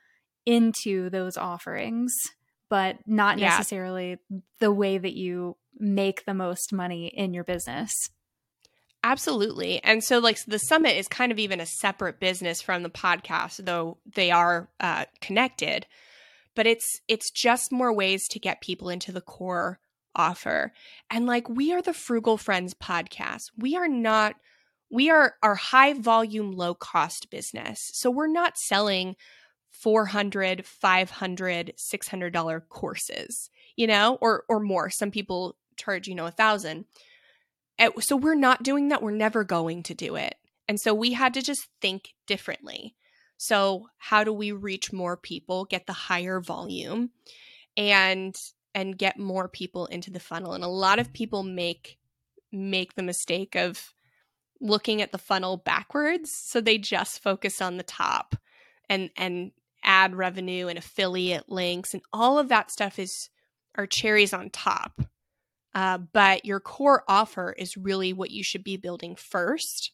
[0.46, 2.32] into those offerings,
[2.72, 3.50] but not yeah.
[3.50, 4.16] necessarily
[4.58, 7.92] the way that you make the most money in your business.
[9.04, 9.84] Absolutely.
[9.84, 13.62] And so, like, the summit is kind of even a separate business from the podcast,
[13.66, 15.84] though they are uh, connected.
[16.54, 19.78] But it's it's just more ways to get people into the core
[20.14, 20.72] offer.
[21.10, 23.50] And like we are the Frugal Friends podcast.
[23.54, 24.36] We are not
[24.90, 27.90] we are our high volume low cost business.
[27.92, 29.16] So we're not selling
[29.72, 34.90] 400, 500, 600 dollar courses, you know, or or more.
[34.90, 36.84] Some people charge, you know, a thousand.
[38.00, 39.02] So we're not doing that.
[39.02, 40.36] We're never going to do it.
[40.68, 42.94] And so we had to just think differently.
[43.38, 47.10] So, how do we reach more people, get the higher volume?
[47.76, 48.36] And
[48.74, 51.98] and get more people into the funnel and a lot of people make
[52.50, 53.92] make the mistake of
[54.60, 58.36] looking at the funnel backwards so they just focus on the top
[58.88, 59.52] and and
[59.84, 63.28] ad revenue and affiliate links and all of that stuff is
[63.76, 65.02] are cherries on top
[65.74, 69.92] uh, but your core offer is really what you should be building first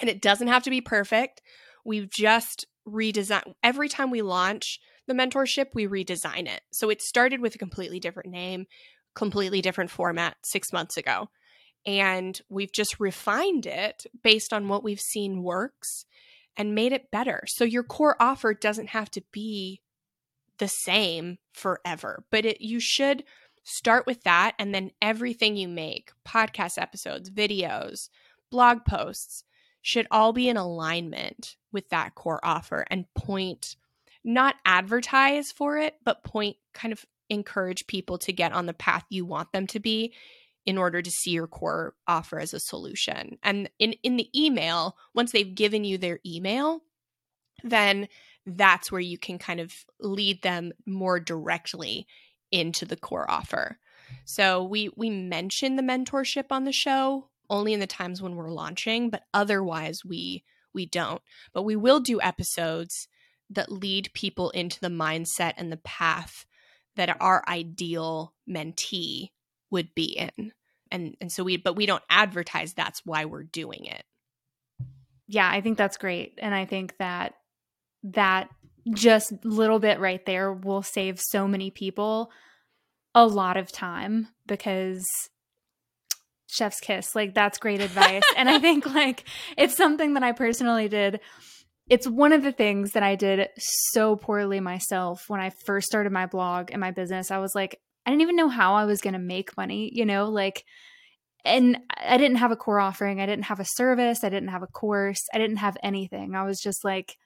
[0.00, 1.42] and it doesn't have to be perfect
[1.84, 6.62] we've just redesigned every time we launch the mentorship, we redesign it.
[6.72, 8.66] So it started with a completely different name,
[9.14, 11.28] completely different format six months ago.
[11.86, 16.06] And we've just refined it based on what we've seen works
[16.56, 17.44] and made it better.
[17.46, 19.80] So your core offer doesn't have to be
[20.58, 23.24] the same forever, but it you should
[23.64, 28.08] start with that and then everything you make, podcast episodes, videos,
[28.50, 29.44] blog posts
[29.82, 33.76] should all be in alignment with that core offer and point
[34.24, 39.04] not advertise for it, but point kind of encourage people to get on the path
[39.08, 40.12] you want them to be
[40.66, 43.38] in order to see your core offer as a solution.
[43.42, 46.82] And in in the email, once they've given you their email,
[47.62, 48.08] then
[48.46, 52.06] that's where you can kind of lead them more directly
[52.50, 53.78] into the core offer.
[54.24, 58.50] So we we mention the mentorship on the show only in the times when we're
[58.50, 61.22] launching, but otherwise we we don't.
[61.52, 63.08] But we will do episodes
[63.50, 66.46] that lead people into the mindset and the path
[66.96, 69.30] that our ideal mentee
[69.74, 70.52] would be in.
[70.90, 74.04] And and so we but we don't advertise that's why we're doing it.
[75.26, 76.38] Yeah, I think that's great.
[76.40, 77.34] And I think that
[78.04, 78.48] that
[78.92, 82.30] just little bit right there will save so many people
[83.14, 85.04] a lot of time because
[86.46, 89.24] chef's kiss like that's great advice and i think like
[89.56, 91.18] it's something that i personally did
[91.88, 96.12] it's one of the things that I did so poorly myself when I first started
[96.12, 97.30] my blog and my business.
[97.30, 100.04] I was like, I didn't even know how I was going to make money, you
[100.04, 100.64] know, like,
[101.44, 103.20] and I didn't have a core offering.
[103.20, 104.24] I didn't have a service.
[104.24, 105.22] I didn't have a course.
[105.32, 106.34] I didn't have anything.
[106.34, 107.16] I was just like,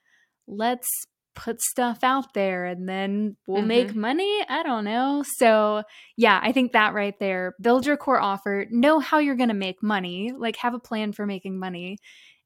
[0.47, 0.87] let's
[1.35, 3.67] put stuff out there and then we'll mm-hmm.
[3.67, 4.43] make money.
[4.49, 5.23] I don't know.
[5.37, 5.83] So,
[6.17, 9.55] yeah, I think that right there build your core offer, know how you're going to
[9.55, 11.97] make money, like have a plan for making money.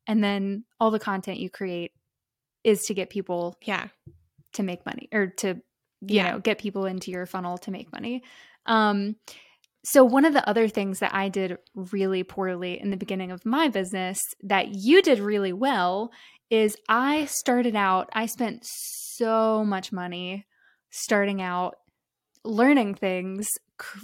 [0.05, 1.91] And then all the content you create
[2.63, 3.87] is to get people yeah
[4.53, 5.61] to make money or to
[6.07, 6.31] you yeah.
[6.31, 8.23] know get people into your funnel to make money
[8.65, 9.15] um
[9.85, 13.45] so one of the other things that i did really poorly in the beginning of
[13.45, 16.11] my business that you did really well
[16.49, 20.45] is i started out i spent so much money
[20.89, 21.75] starting out
[22.45, 23.47] learning things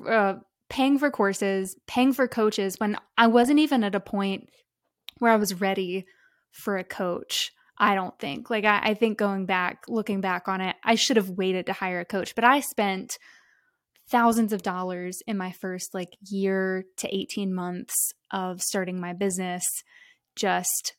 [0.08, 0.36] uh,
[0.70, 4.50] paying for courses paying for coaches when i wasn't even at a point
[5.18, 6.06] where i was ready
[6.52, 8.49] for a coach I don't think.
[8.49, 11.73] Like, I, I, think going back, looking back on it, I should have waited to
[11.73, 13.17] hire a coach, but I spent
[14.09, 17.93] thousands of dollars in my first like year to 18 months
[18.32, 19.63] of starting my business
[20.36, 20.95] just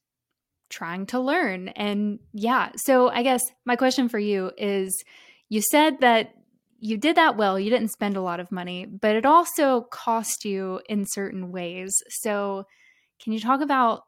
[0.68, 1.68] trying to learn.
[1.68, 5.04] And yeah, so I guess my question for you is
[5.48, 6.32] you said that
[6.78, 10.44] you did that well, you didn't spend a lot of money, but it also cost
[10.44, 11.92] you in certain ways.
[12.08, 12.64] So,
[13.22, 14.04] can you talk about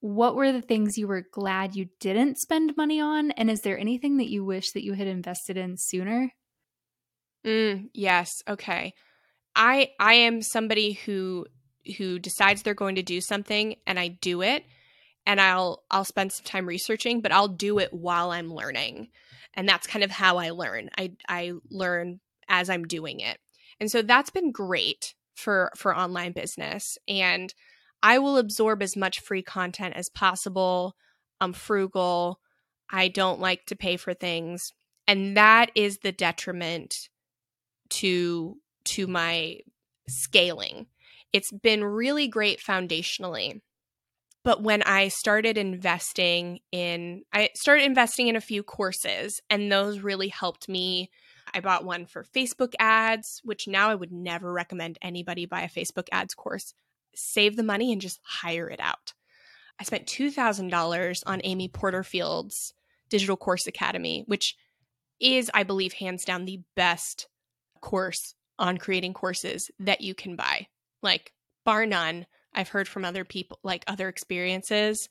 [0.00, 3.30] what were the things you were glad you didn't spend money on?
[3.32, 6.32] And is there anything that you wish that you had invested in sooner?
[7.46, 8.92] Mm, yes okay.
[9.54, 11.46] I i am somebody who
[11.96, 14.64] who decides they're going to do something and i do it
[15.24, 19.08] and i'll i'll spend some time researching but i'll do it while i'm learning.
[19.54, 20.90] And that's kind of how i learn.
[20.98, 23.38] I i learn as i'm doing it.
[23.80, 26.98] And so that's been great for for online business.
[27.08, 27.52] And
[28.02, 30.96] I will absorb as much free content as possible.
[31.40, 32.40] I'm frugal.
[32.90, 34.72] I don't like to pay for things.
[35.08, 36.94] And that is the detriment
[37.90, 39.58] to to my
[40.08, 40.86] scaling.
[41.32, 43.60] It's been really great foundationally.
[44.44, 50.00] But when I started investing in I started investing in a few courses and those
[50.00, 51.10] really helped me
[51.54, 55.68] I bought one for Facebook ads, which now I would never recommend anybody buy a
[55.68, 56.74] Facebook ads course
[57.16, 59.12] save the money and just hire it out.
[59.78, 62.72] I spent $2,000 on Amy Porterfield's
[63.08, 64.56] Digital Course Academy, which
[65.20, 67.28] is, I believe, hands down the best
[67.80, 70.68] course on creating courses that you can buy.
[71.02, 71.32] Like,
[71.64, 72.26] bar none.
[72.54, 75.08] I've heard from other people, like other experiences,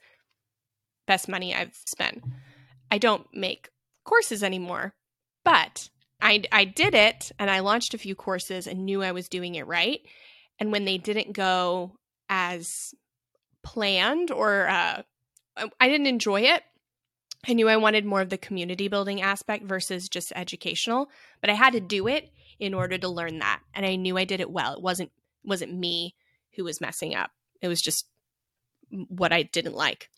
[1.05, 2.23] best money I've spent.
[2.89, 3.69] I don't make
[4.03, 4.95] courses anymore,
[5.43, 5.89] but
[6.21, 9.55] I, I did it and I launched a few courses and knew I was doing
[9.55, 9.99] it right
[10.59, 11.97] and when they didn't go
[12.29, 12.93] as
[13.63, 15.01] planned or uh,
[15.79, 16.63] I didn't enjoy it.
[17.47, 21.09] I knew I wanted more of the community building aspect versus just educational,
[21.41, 23.61] but I had to do it in order to learn that.
[23.73, 24.73] And I knew I did it well.
[24.73, 25.11] It wasn't
[25.43, 26.15] wasn't me
[26.55, 27.31] who was messing up.
[27.61, 28.07] It was just
[28.89, 30.09] what I didn't like.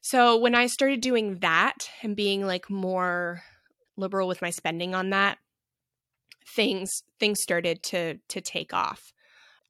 [0.00, 3.42] So when I started doing that and being like more
[3.96, 5.38] liberal with my spending on that,
[6.46, 9.12] things things started to to take off.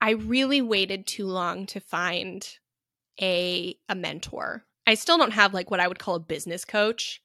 [0.00, 2.46] I really waited too long to find
[3.20, 4.64] a a mentor.
[4.86, 7.20] I still don't have like what I would call a business coach.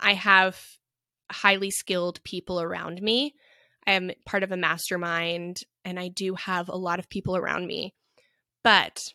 [0.00, 0.58] I have
[1.30, 3.34] highly skilled people around me.
[3.86, 7.66] I am part of a mastermind and I do have a lot of people around
[7.66, 7.94] me.
[8.62, 9.12] But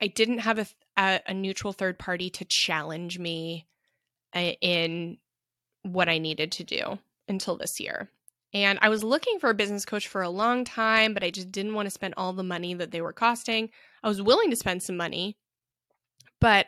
[0.00, 0.66] I didn't have a,
[0.96, 3.66] a, a neutral third party to challenge me
[4.34, 5.18] uh, in
[5.82, 8.10] what I needed to do until this year.
[8.54, 11.50] And I was looking for a business coach for a long time, but I just
[11.50, 13.70] didn't want to spend all the money that they were costing.
[14.02, 15.38] I was willing to spend some money,
[16.40, 16.66] but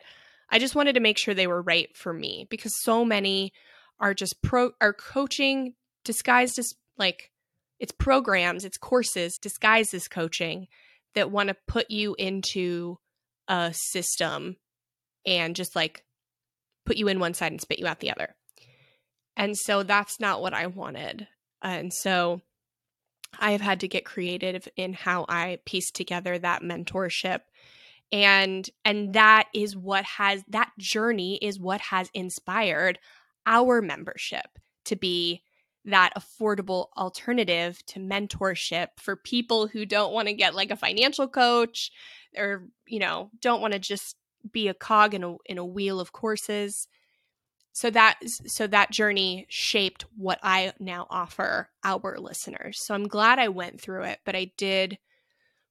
[0.49, 3.53] I just wanted to make sure they were right for me because so many
[3.99, 5.73] are just pro are coaching
[6.03, 7.31] disguised as like
[7.79, 10.67] it's programs, it's courses disguised as coaching
[11.13, 12.97] that want to put you into
[13.47, 14.57] a system
[15.25, 16.03] and just like
[16.85, 18.35] put you in one side and spit you out the other.
[19.35, 21.27] And so that's not what I wanted.
[21.65, 22.41] And so
[23.39, 27.41] I have had to get creative in how I piece together that mentorship.
[28.11, 32.99] And and that is what has that journey is what has inspired
[33.47, 34.45] our membership
[34.85, 35.41] to be
[35.85, 41.27] that affordable alternative to mentorship for people who don't want to get like a financial
[41.27, 41.91] coach
[42.37, 44.15] or you know don't want to just
[44.51, 46.87] be a cog in a in a wheel of courses
[47.75, 52.79] so that so that journey shaped what i now offer our listeners.
[52.81, 54.97] So i'm glad i went through it but i did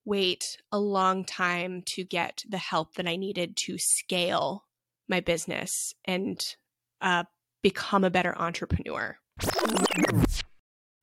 [0.05, 4.65] wait a long time to get the help that i needed to scale
[5.09, 6.57] my business and
[7.01, 7.25] uh,
[7.63, 9.17] become a better entrepreneur.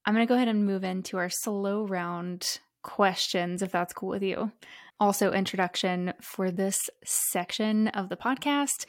[0.05, 4.09] I'm going to go ahead and move into our slow round questions if that's cool
[4.09, 4.51] with you.
[4.99, 8.85] Also introduction for this section of the podcast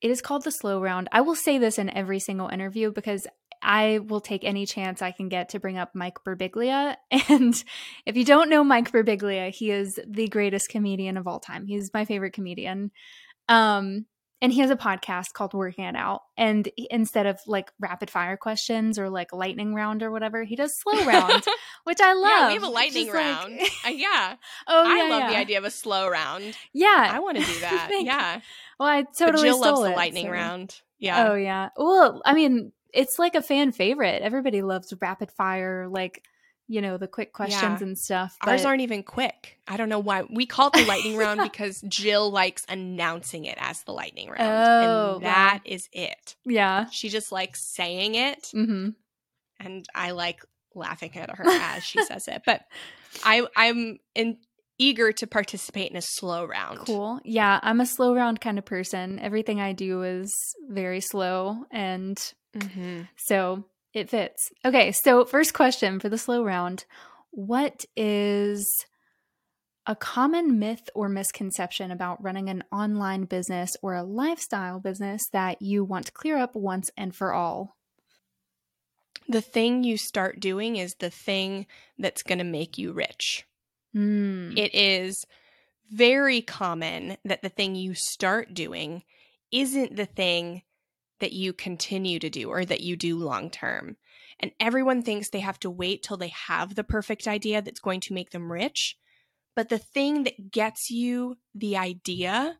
[0.00, 1.08] It is called the slow round.
[1.12, 3.26] I will say this in every single interview because
[3.62, 6.96] I will take any chance I can get to bring up Mike Birbiglia.
[7.28, 7.54] And
[8.04, 11.66] if you don't know Mike Birbiglia, he is the greatest comedian of all time.
[11.66, 12.90] He's my favorite comedian.
[13.48, 14.06] Um,
[14.42, 16.22] and he has a podcast called Working It Out.
[16.36, 20.78] And instead of like rapid fire questions or like lightning round or whatever, he does
[20.78, 21.44] slow round,
[21.84, 22.30] which I love.
[22.30, 23.58] Yeah, we have a lightning round.
[23.60, 23.72] Like...
[23.86, 24.36] uh, yeah.
[24.66, 25.04] Oh, yeah.
[25.04, 25.30] I love yeah.
[25.30, 26.56] the idea of a slow round.
[26.72, 27.08] Yeah.
[27.10, 27.90] I want to do that.
[28.02, 28.40] yeah.
[28.78, 30.32] Well, I totally but Jill loves it, the lightning so.
[30.32, 30.80] round.
[30.98, 31.28] Yeah.
[31.28, 31.70] Oh, yeah.
[31.76, 34.22] Well, I mean, it's like a fan favorite.
[34.22, 36.22] Everybody loves rapid fire, like
[36.68, 37.86] you know the quick questions Yeah.
[37.86, 38.36] and stuff.
[38.46, 39.58] Ours aren't even quick.
[39.68, 40.24] I don't know why.
[40.28, 44.40] We call it the lightning round because Jill likes announcing it as the lightning round.
[44.40, 46.34] Oh, and that is it.
[46.44, 46.86] Yeah.
[46.90, 48.90] She just likes saying it, hmm
[49.58, 50.40] and I like
[50.74, 52.42] laughing at her as she says it.
[52.44, 52.62] But
[53.24, 54.36] I, I'm in,
[54.78, 56.80] eager to participate in a slow round.
[56.80, 57.18] Cool.
[57.24, 59.18] Yeah, I'm a slow round kind of person.
[59.18, 60.34] Everything I do is
[60.68, 62.18] very slow, and
[62.54, 63.02] Mm-hmm.
[63.16, 63.64] so
[63.96, 64.52] it fits.
[64.62, 66.84] Okay, so first question for the slow round:
[67.30, 68.84] What is
[69.86, 75.62] a common myth or misconception about running an online business or a lifestyle business that
[75.62, 77.76] you want to clear up once and for all?
[79.28, 81.66] The thing you start doing is the thing
[81.98, 83.46] that's going to make you rich.
[83.94, 84.52] Hmm.
[84.58, 85.24] It is
[85.90, 89.04] very common that the thing you start doing
[89.50, 90.62] isn't the thing
[91.20, 93.96] that you continue to do or that you do long term.
[94.38, 98.00] And everyone thinks they have to wait till they have the perfect idea that's going
[98.00, 98.96] to make them rich.
[99.54, 102.58] But the thing that gets you the idea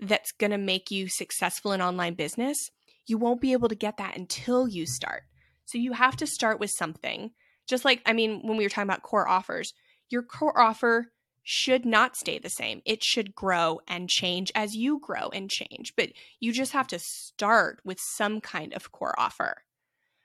[0.00, 2.70] that's going to make you successful in online business,
[3.06, 5.22] you won't be able to get that until you start.
[5.64, 7.30] So you have to start with something.
[7.68, 9.72] Just like, I mean, when we were talking about core offers,
[10.08, 11.11] your core offer
[11.42, 12.82] should not stay the same.
[12.84, 15.94] It should grow and change as you grow and change.
[15.96, 19.64] But you just have to start with some kind of core offer.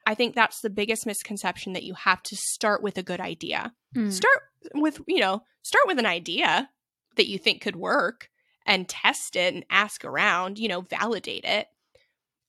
[0.05, 3.73] I think that's the biggest misconception that you have to start with a good idea.
[3.93, 4.09] Hmm.
[4.09, 4.43] Start
[4.73, 6.69] with, you know, start with an idea
[7.15, 8.29] that you think could work
[8.65, 11.67] and test it and ask around, you know, validate it.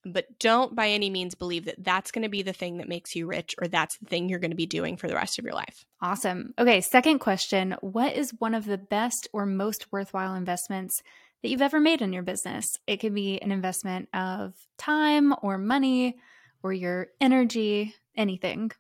[0.05, 3.17] But don't by any means believe that that's going to be the thing that makes
[3.17, 5.45] you rich or that's the thing you're going to be doing for the rest of
[5.45, 5.85] your life.
[6.01, 6.55] Awesome.
[6.59, 11.03] Okay, second question What is one of the best or most worthwhile investments
[11.43, 12.79] that you've ever made in your business?
[12.87, 16.17] It could be an investment of time or money
[16.63, 18.71] or your energy, anything.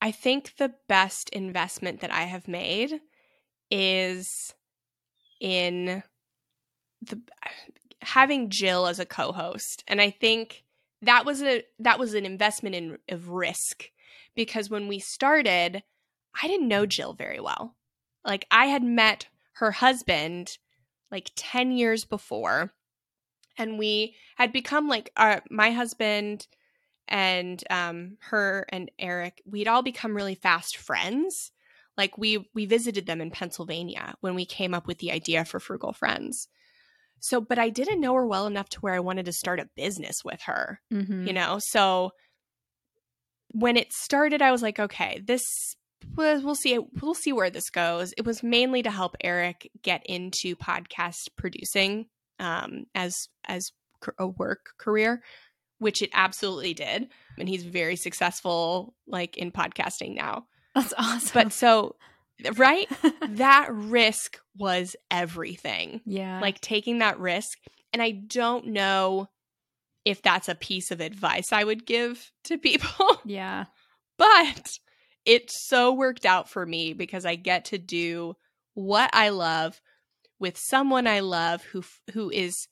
[0.00, 3.00] I think the best investment that I have made
[3.70, 4.54] is
[5.40, 6.02] in
[7.02, 7.20] the
[8.02, 9.84] having Jill as a co-host.
[9.86, 10.64] And I think
[11.02, 13.90] that was a that was an investment in of risk
[14.34, 15.82] because when we started,
[16.40, 17.76] I didn't know Jill very well.
[18.24, 20.58] Like I had met her husband
[21.10, 22.72] like 10 years before
[23.56, 26.46] and we had become like our my husband
[27.08, 31.52] and um her and Eric we'd all become really fast friends
[31.96, 35.60] like we we visited them in Pennsylvania when we came up with the idea for
[35.60, 36.48] frugal friends
[37.20, 39.68] so but I didn't know her well enough to where I wanted to start a
[39.76, 41.26] business with her Mm-hmm.
[41.26, 42.10] you know so
[43.52, 45.76] when it started i was like okay this
[46.16, 50.02] we'll we'll see we'll see where this goes it was mainly to help eric get
[50.06, 52.06] into podcast producing
[52.38, 53.14] um as
[53.46, 53.70] as
[54.18, 55.22] a work career
[55.78, 57.08] which it absolutely did
[57.38, 61.30] and he's very successful like in podcasting now That's awesome.
[61.32, 61.96] but so
[62.56, 62.88] right
[63.28, 66.40] that risk was everything yeah.
[66.40, 67.58] like taking that risk.
[67.92, 69.28] And I don't know
[70.04, 73.64] if that's a piece of advice I would give to people, yeah.
[74.18, 74.78] but
[75.24, 78.34] it so worked out for me because I get to do
[78.74, 79.80] what I love
[80.38, 81.82] with someone I love who
[82.12, 82.68] who is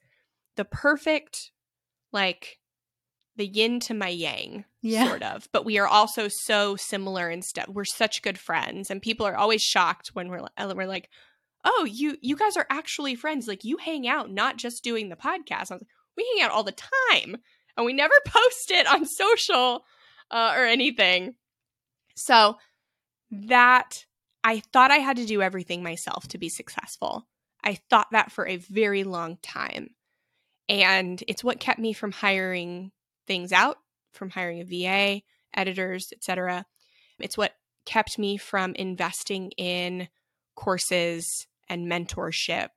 [0.57, 1.51] the perfect
[2.13, 2.59] like
[3.37, 5.09] the yin to my yang Yeah.
[5.09, 7.69] sort of but we are also so similar and stuff.
[7.69, 11.09] We're such good friends and people are always shocked when we're we're like
[11.65, 13.49] oh you you guys are actually friends.
[13.49, 15.53] Like you hang out not just doing the podcast.
[15.53, 15.81] I was like,
[16.17, 16.77] we hang out all the
[17.13, 17.37] time
[17.77, 19.85] and we never post it on social
[20.31, 21.35] uh, or anything.
[22.15, 22.57] So
[23.31, 24.05] that
[24.45, 27.27] i thought i had to do everything myself to be successful.
[27.65, 29.89] I thought that for a very long time
[30.69, 32.93] and it's what kept me from hiring
[33.27, 33.79] things out
[34.15, 35.21] from hiring a va
[35.55, 36.65] editors etc
[37.19, 37.55] it's what
[37.85, 40.09] kept me from investing in
[40.55, 42.71] courses and mentorship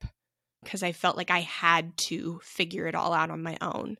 [0.62, 3.96] because I felt like I had to figure it all out on my own.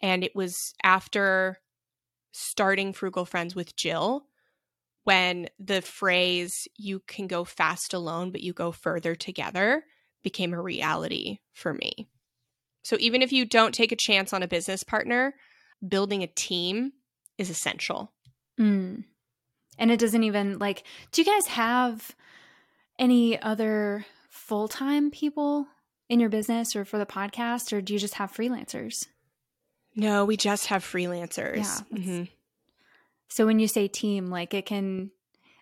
[0.00, 1.58] And it was after
[2.32, 4.24] starting Frugal Friends with Jill
[5.04, 9.84] when the phrase, you can go fast alone, but you go further together,
[10.22, 12.08] became a reality for me.
[12.82, 15.34] So even if you don't take a chance on a business partner,
[15.86, 16.92] building a team
[17.38, 18.12] is essential.
[18.58, 19.04] Mm.
[19.78, 22.14] And it doesn't even like, do you guys have
[22.98, 25.66] any other full time people
[26.08, 29.06] in your business or for the podcast, or do you just have freelancers?
[29.94, 31.56] No, we just have freelancers.
[31.56, 31.98] Yeah.
[31.98, 32.28] Mhm.
[33.28, 35.12] So when you say team, like it can,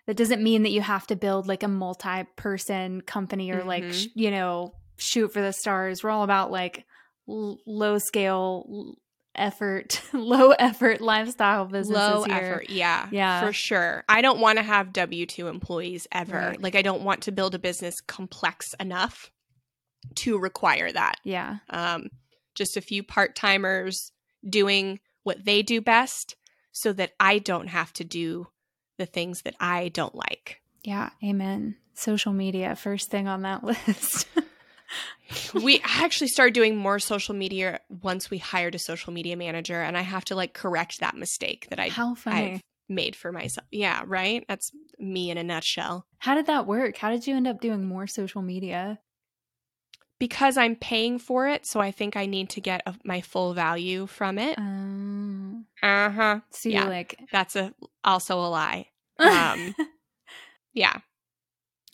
[0.07, 3.83] that doesn't mean that you have to build like a multi person company or like,
[3.83, 3.93] Mhm.
[3.93, 6.03] sh- you know, shoot for the stars.
[6.03, 6.85] We're all about like
[7.27, 8.95] l- low scale
[9.39, 12.35] effort, low effort lifestyle businesses Low here.
[12.35, 12.69] effort.
[12.69, 13.07] Yeah.
[13.11, 13.45] Yeah.
[13.45, 14.03] For sure.
[14.09, 16.37] I don't want to have W 2 employees ever.
[16.37, 16.61] Right.
[16.61, 19.31] Like, I don't want to build a business complex enough
[20.15, 21.15] to require that.
[21.23, 21.57] Yeah.
[21.69, 22.09] um,
[22.55, 24.11] just a few part timers
[24.47, 26.35] doing what they do best
[26.71, 28.47] so that I don't have to do
[28.97, 30.61] the things that I don't like.
[30.83, 31.09] Yeah.
[31.23, 31.75] Amen.
[31.93, 34.27] Social media, first thing on that list.
[35.53, 39.97] We actually started doing more social media once we hired a social media manager, and
[39.97, 42.53] I have to like correct that mistake that I, How funny.
[42.55, 43.67] I've made for myself.
[43.71, 44.43] Yeah, right?
[44.47, 46.05] That's me in a nutshell.
[46.19, 46.97] How did that work?
[46.97, 48.99] How did you end up doing more social media?
[50.19, 53.53] Because I'm paying for it, so I think I need to get a, my full
[53.53, 54.57] value from it.
[54.57, 56.39] Um, Uh huh.
[56.49, 56.87] so Yeah.
[56.87, 57.73] like, That's a
[58.03, 58.87] also a lie.
[59.19, 59.75] Um,
[60.73, 60.97] Yeah.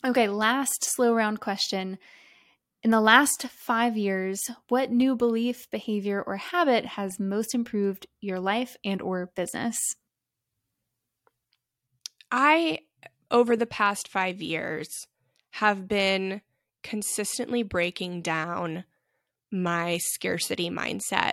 [0.04, 1.98] okay, last slow round question.
[2.86, 8.38] In the last five years, what new belief, behavior, or habit has most improved your
[8.38, 9.96] life and or business?
[12.30, 12.78] I,
[13.28, 15.08] over the past five years,
[15.54, 16.42] have been
[16.84, 18.84] consistently breaking down
[19.50, 21.32] my scarcity mindset.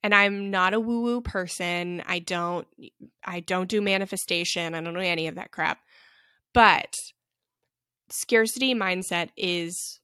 [0.00, 2.04] And I'm not a woo woo person.
[2.06, 2.68] I don't,
[3.24, 4.76] I don't do manifestation.
[4.76, 5.80] I don't do any of that crap.
[6.52, 6.94] But
[8.10, 9.98] scarcity mindset is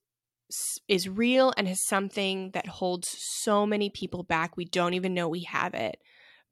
[0.88, 4.57] is real and is something that holds so many people back.
[4.57, 6.01] We don't even know we have it.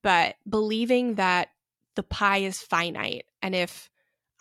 [0.03, 1.49] But believing that
[1.96, 3.90] the pie is finite and if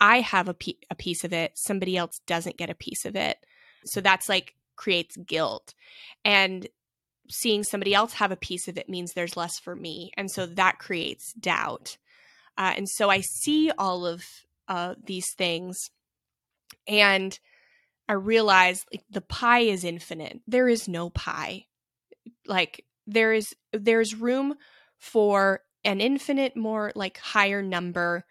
[0.00, 0.56] I have a,
[0.90, 3.38] a piece of it, somebody else doesn't get a piece of it.
[3.84, 5.74] So that's like creates guilt.
[6.24, 6.68] And
[7.28, 10.12] seeing somebody else have a piece of it means there's less for me.
[10.16, 11.98] And so that creates doubt.
[12.56, 14.24] Uh, and so I see all of
[14.68, 15.90] uh, these things
[16.86, 17.38] and
[18.08, 20.40] I realize like the pie is infinite.
[20.46, 21.66] There is no pie.
[22.46, 24.54] Like there is there's room
[24.98, 28.24] for an infinite more like higher number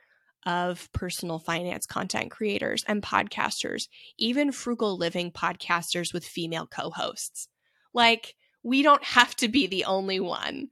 [0.45, 7.47] of personal finance content creators and podcasters, even frugal living podcasters with female co-hosts.
[7.93, 10.69] Like we don't have to be the only one.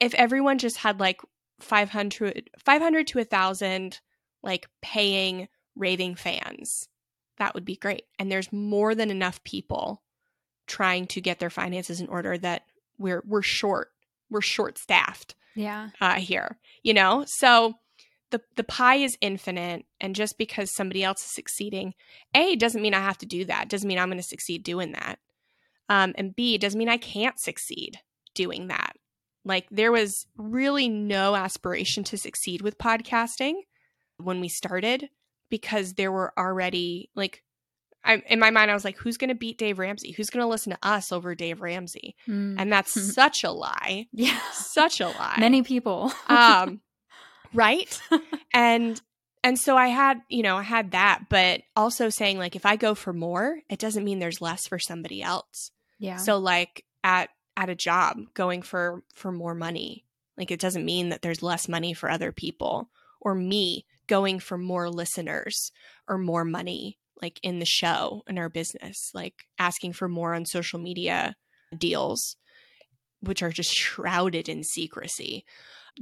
[0.00, 1.20] If everyone just had like
[1.60, 4.00] 500 500 to a 1000
[4.42, 6.88] like paying raving fans,
[7.38, 8.02] that would be great.
[8.18, 10.02] And there's more than enough people
[10.66, 12.62] trying to get their finances in order that
[12.98, 13.88] we're we're short.
[14.30, 15.90] We're short staffed Yeah.
[16.00, 17.24] uh, here, you know?
[17.26, 17.74] So
[18.30, 21.94] the the pie is infinite and just because somebody else is succeeding,
[22.34, 23.68] A doesn't mean I have to do that.
[23.70, 25.18] Doesn't mean I'm going to succeed doing that.
[25.88, 28.00] Um, and B doesn't mean I can't succeed
[28.34, 28.92] doing that.
[29.44, 33.54] Like there was really no aspiration to succeed with podcasting
[34.18, 35.08] when we started
[35.50, 37.42] because there were already like
[38.04, 40.12] I, in my mind I was like who's going to beat Dave Ramsey?
[40.12, 42.16] Who's going to listen to us over Dave Ramsey?
[42.28, 42.56] Mm.
[42.58, 44.06] And that's such a lie.
[44.12, 44.38] yeah.
[44.52, 46.12] Such a lie Many people.
[46.28, 46.80] um
[47.54, 48.00] right
[48.52, 49.00] and
[49.42, 52.76] and so i had you know i had that but also saying like if i
[52.76, 56.16] go for more it doesn't mean there's less for somebody else yeah.
[56.16, 60.04] so like at at a job going for for more money
[60.36, 62.90] like it doesn't mean that there's less money for other people
[63.20, 65.70] or me going for more listeners
[66.08, 70.44] or more money like in the show in our business like asking for more on
[70.44, 71.34] social media
[71.76, 72.36] deals
[73.20, 75.44] which are just shrouded in secrecy.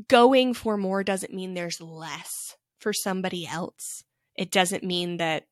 [0.09, 4.03] Going for more doesn't mean there's less for somebody else.
[4.37, 5.45] It doesn't mean that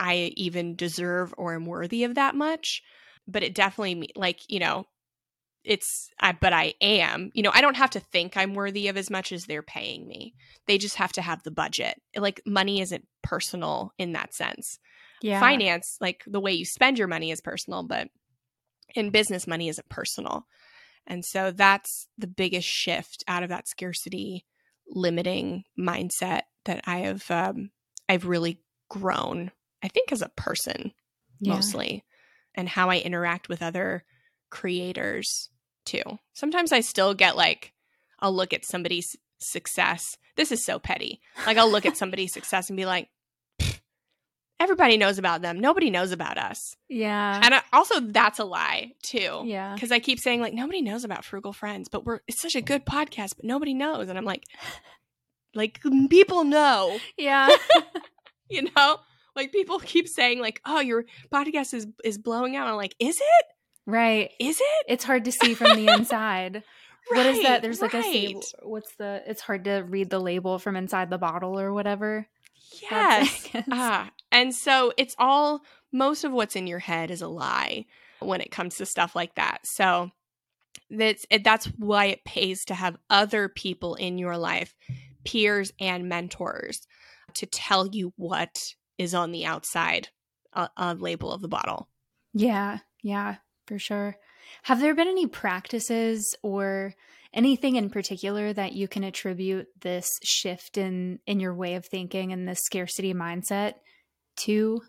[0.00, 2.82] i even deserve or am worthy of that much
[3.28, 4.84] but it definitely like you know
[5.64, 7.30] it's I but I am.
[7.34, 10.06] You know, I don't have to think I'm worthy of as much as they're paying
[10.06, 10.34] me.
[10.66, 12.00] They just have to have the budget.
[12.16, 14.78] Like money isn't personal in that sense.
[15.22, 15.40] yeah.
[15.40, 18.08] Finance, like the way you spend your money is personal, but
[18.94, 20.46] in business money isn't personal.
[21.06, 24.46] And so that's the biggest shift out of that scarcity
[24.88, 27.70] limiting mindset that I have um
[28.08, 28.60] I've really
[28.90, 29.50] grown,
[29.82, 30.92] I think as a person
[31.40, 31.54] Yeah.
[31.54, 32.04] mostly
[32.54, 34.04] and how I interact with other
[34.50, 35.48] creators
[35.84, 36.02] too.
[36.34, 37.72] Sometimes I still get like,
[38.20, 40.16] I'll look at somebody's success.
[40.36, 41.20] This is so petty.
[41.46, 43.08] Like, I'll look at somebody's success and be like,
[44.60, 45.60] everybody knows about them.
[45.60, 46.76] Nobody knows about us.
[46.88, 47.40] Yeah.
[47.42, 49.42] And I, also, that's a lie too.
[49.44, 49.74] Yeah.
[49.74, 52.62] Because I keep saying like nobody knows about Frugal Friends, but we're it's such a
[52.62, 54.08] good podcast, but nobody knows.
[54.08, 54.44] And I'm like,
[55.54, 57.54] like mm, people know, Yeah.
[58.48, 58.98] you know.
[59.36, 62.68] Like people keep saying like, oh, your podcast is is blowing out.
[62.68, 63.46] I'm like, is it?
[63.86, 64.30] Right.
[64.38, 64.84] Is it?
[64.88, 66.62] It's hard to see from the inside.
[67.12, 67.52] What is that?
[67.52, 68.36] Right, There's like a right.
[68.62, 69.22] What's the?
[69.26, 72.26] It's hard to read the label from inside the bottle or whatever.
[72.90, 73.48] Yes.
[73.70, 75.62] Ah, and so it's all
[75.92, 77.86] most of what's in your head is a lie
[78.20, 79.66] when it comes to stuff like that.
[79.66, 80.10] So
[80.90, 84.74] that's it- that's why it pays to have other people in your life,
[85.24, 86.86] peers and mentors,
[87.34, 90.08] to tell you what is on the outside
[90.52, 91.88] uh, uh, label of the bottle.
[92.32, 93.36] Yeah, yeah,
[93.66, 94.16] for sure.
[94.64, 96.94] Have there been any practices or
[97.32, 102.32] anything in particular that you can attribute this shift in in your way of thinking
[102.32, 103.74] and this scarcity mindset
[104.36, 104.80] to?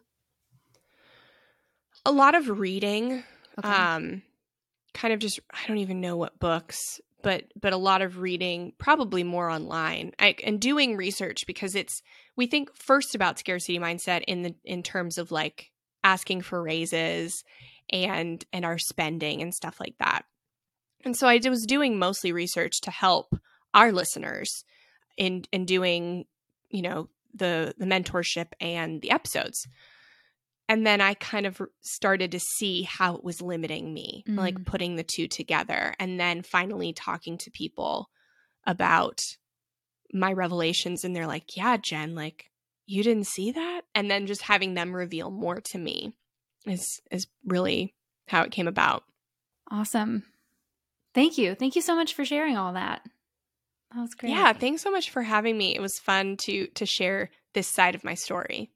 [2.05, 3.23] A lot of reading,
[3.57, 3.69] Okay.
[3.69, 4.21] um
[4.93, 8.71] kind of just i don't even know what books but but a lot of reading
[8.78, 12.01] probably more online I, and doing research because it's
[12.38, 15.71] we think first about scarcity mindset in the in terms of like
[16.03, 17.43] asking for raises
[17.91, 20.23] and and our spending and stuff like that
[21.03, 23.36] and so i was doing mostly research to help
[23.73, 24.63] our listeners
[25.17, 26.25] in in doing
[26.69, 29.67] you know the the mentorship and the episodes
[30.67, 34.65] and then I kind of started to see how it was limiting me, like Mm.
[34.65, 35.93] putting the two together.
[35.99, 38.09] And then finally talking to people
[38.65, 39.21] about
[40.11, 41.03] my revelations.
[41.03, 42.49] And they're like, yeah, Jen, like,
[42.88, 43.81] you didn't see that?
[43.93, 46.13] And then just having them reveal more to me
[46.66, 47.93] is is really
[48.28, 49.03] how it came about.
[49.72, 50.24] Awesome.
[51.13, 51.55] Thank you.
[51.55, 53.01] Thank you so much for sharing all that.
[53.93, 54.32] That was great.
[54.32, 55.76] Yeah, thanks so much for having me.
[55.76, 58.70] It was fun to to share this side of my story.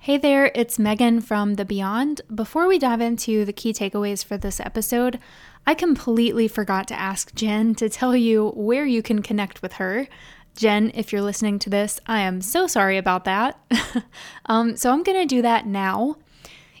[0.00, 2.22] Hey there, it's Megan from The Beyond.
[2.34, 5.18] Before we dive into the key takeaways for this episode,
[5.66, 10.08] I completely forgot to ask Jen to tell you where you can connect with her.
[10.56, 13.60] Jen, if you're listening to this, I am so sorry about that.
[14.46, 16.16] um, so I'm going to do that now.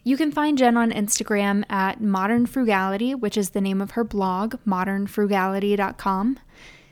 [0.04, 4.04] You can find Jen on Instagram at Modern Frugality, which is the name of her
[4.04, 6.38] blog, modernfrugality.com.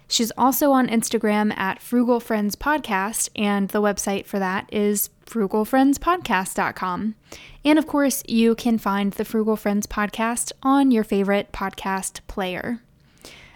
[0.08, 7.16] She's also on Instagram at Frugal Friends Podcast, and the website for that is frugalfriendspodcast.com.
[7.64, 12.82] And of course, you can find the Frugal Friends Podcast on your favorite podcast player.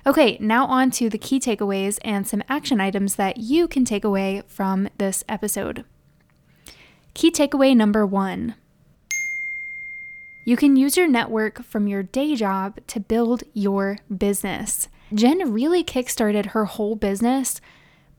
[0.07, 4.05] Okay, now on to the key takeaways and some action items that you can take
[4.05, 5.85] away from this episode.
[7.15, 8.55] Key takeaway number one
[10.45, 14.89] you can use your network from your day job to build your business.
[15.13, 17.61] Jen really kickstarted her whole business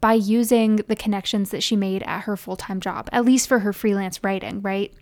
[0.01, 3.59] by using the connections that she made at her full time job, at least for
[3.59, 4.93] her freelance writing, right?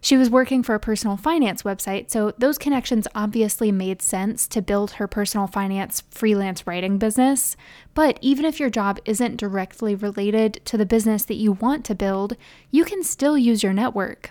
[0.00, 4.62] She was working for a personal finance website, so those connections obviously made sense to
[4.62, 7.56] build her personal finance freelance writing business.
[7.94, 11.94] But even if your job isn't directly related to the business that you want to
[11.94, 12.36] build,
[12.70, 14.30] you can still use your network.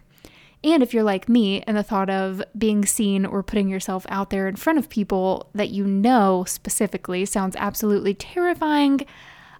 [0.63, 4.31] And if you're like me and the thought of being seen or putting yourself out
[4.31, 9.01] there in front of people that you know specifically sounds absolutely terrifying,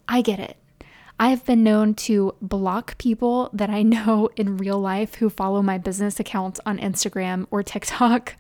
[0.08, 0.58] I get it.
[1.20, 5.62] I have been known to block people that I know in real life who follow
[5.62, 8.36] my business accounts on Instagram or TikTok.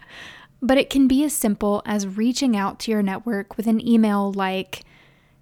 [0.61, 4.32] But it can be as simple as reaching out to your network with an email
[4.32, 4.82] like,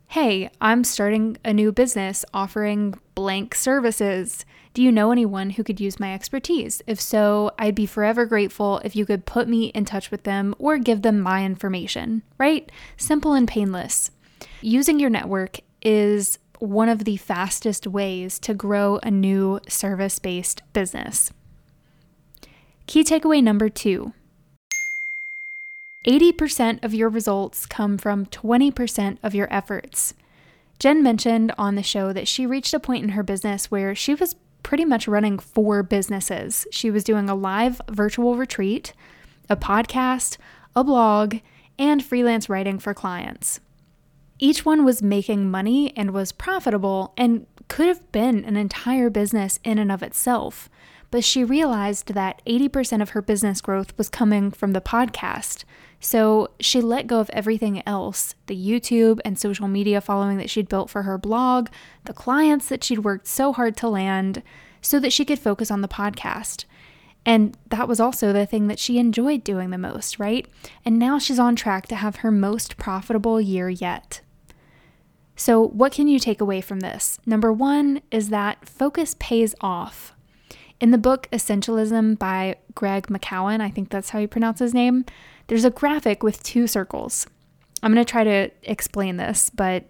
[0.07, 4.45] Hey, I'm starting a new business offering blank services.
[4.73, 6.81] Do you know anyone who could use my expertise?
[6.85, 10.53] If so, I'd be forever grateful if you could put me in touch with them
[10.59, 12.69] or give them my information, right?
[12.97, 14.11] Simple and painless.
[14.61, 20.61] Using your network is one of the fastest ways to grow a new service based
[20.73, 21.31] business.
[22.87, 24.13] Key takeaway number two
[26.05, 30.13] 80% of your results come from 20% of your efforts.
[30.77, 34.13] Jen mentioned on the show that she reached a point in her business where she
[34.13, 36.67] was pretty much running four businesses.
[36.71, 38.93] She was doing a live virtual retreat,
[39.49, 40.37] a podcast,
[40.75, 41.37] a blog,
[41.79, 43.59] and freelance writing for clients.
[44.37, 49.59] Each one was making money and was profitable and could have been an entire business
[49.63, 50.69] in and of itself.
[51.09, 55.63] But she realized that 80% of her business growth was coming from the podcast.
[55.99, 60.67] So she let go of everything else the YouTube and social media following that she'd
[60.67, 61.69] built for her blog,
[62.03, 64.43] the clients that she'd worked so hard to land,
[64.81, 66.65] so that she could focus on the podcast.
[67.25, 70.47] And that was also the thing that she enjoyed doing the most, right?
[70.83, 74.21] And now she's on track to have her most profitable year yet.
[75.35, 77.19] So, what can you take away from this?
[77.25, 80.13] Number one is that focus pays off.
[80.79, 85.05] In the book Essentialism by Greg McKeown, I think that's how you pronounce his name,
[85.47, 87.27] there's a graphic with two circles.
[87.83, 89.85] I'm going to try to explain this, but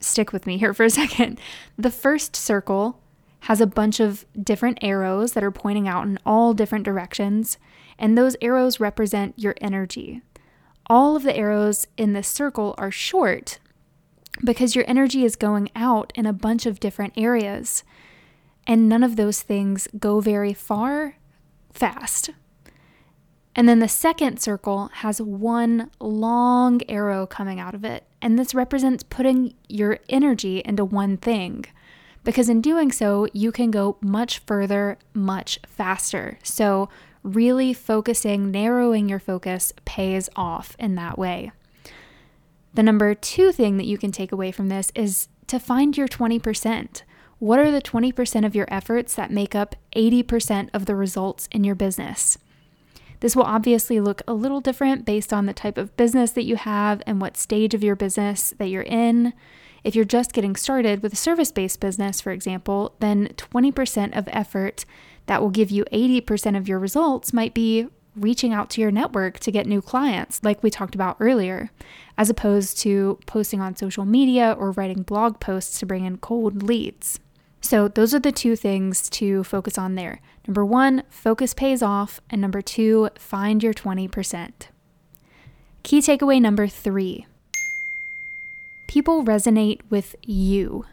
[0.00, 1.40] stick with me here for a second.
[1.76, 3.00] The first circle
[3.40, 7.58] has a bunch of different arrows that are pointing out in all different directions,
[7.98, 10.22] and those arrows represent your energy.
[10.86, 13.58] All of the arrows in this circle are short
[14.44, 17.82] because your energy is going out in a bunch of different areas,
[18.66, 21.16] and none of those things go very far
[21.72, 22.30] fast.
[23.58, 28.04] And then the second circle has one long arrow coming out of it.
[28.22, 31.64] And this represents putting your energy into one thing.
[32.22, 36.38] Because in doing so, you can go much further, much faster.
[36.44, 36.88] So,
[37.24, 41.50] really focusing, narrowing your focus pays off in that way.
[42.74, 46.08] The number two thing that you can take away from this is to find your
[46.08, 47.02] 20%.
[47.38, 51.64] What are the 20% of your efforts that make up 80% of the results in
[51.64, 52.38] your business?
[53.20, 56.56] This will obviously look a little different based on the type of business that you
[56.56, 59.32] have and what stage of your business that you're in.
[59.84, 64.28] If you're just getting started with a service based business, for example, then 20% of
[64.28, 64.84] effort
[65.26, 67.88] that will give you 80% of your results might be
[68.20, 71.70] reaching out to your network to get new clients, like we talked about earlier,
[72.16, 76.62] as opposed to posting on social media or writing blog posts to bring in cold
[76.62, 77.20] leads.
[77.60, 80.20] So, those are the two things to focus on there.
[80.46, 82.20] Number one, focus pays off.
[82.30, 84.50] And number two, find your 20%.
[85.82, 87.26] Key takeaway number three
[88.88, 90.84] people resonate with you.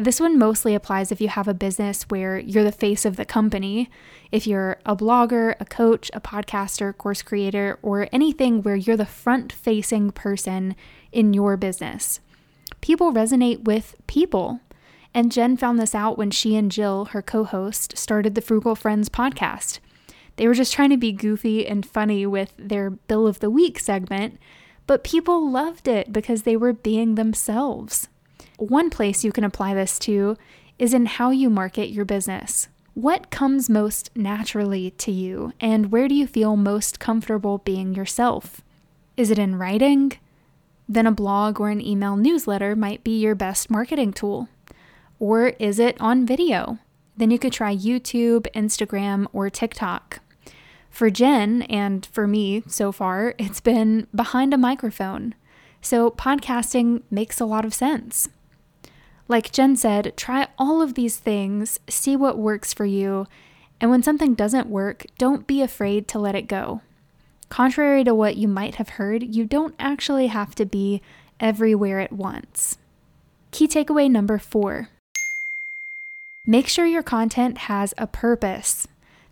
[0.00, 3.26] This one mostly applies if you have a business where you're the face of the
[3.26, 3.90] company.
[4.32, 9.04] If you're a blogger, a coach, a podcaster, course creator, or anything where you're the
[9.04, 10.74] front facing person
[11.12, 12.20] in your business.
[12.80, 14.60] People resonate with people.
[15.12, 18.74] And Jen found this out when she and Jill, her co host, started the Frugal
[18.74, 19.80] Friends podcast.
[20.36, 23.78] They were just trying to be goofy and funny with their Bill of the Week
[23.78, 24.38] segment,
[24.86, 28.08] but people loved it because they were being themselves.
[28.60, 30.36] One place you can apply this to
[30.78, 32.68] is in how you market your business.
[32.92, 38.60] What comes most naturally to you, and where do you feel most comfortable being yourself?
[39.16, 40.12] Is it in writing?
[40.86, 44.50] Then a blog or an email newsletter might be your best marketing tool.
[45.18, 46.80] Or is it on video?
[47.16, 50.20] Then you could try YouTube, Instagram, or TikTok.
[50.90, 55.34] For Jen and for me so far, it's been behind a microphone.
[55.80, 58.28] So podcasting makes a lot of sense.
[59.30, 63.28] Like Jen said, try all of these things, see what works for you,
[63.80, 66.80] and when something doesn't work, don't be afraid to let it go.
[67.48, 71.00] Contrary to what you might have heard, you don't actually have to be
[71.38, 72.78] everywhere at once.
[73.52, 74.88] Key takeaway number four
[76.44, 78.88] Make sure your content has a purpose.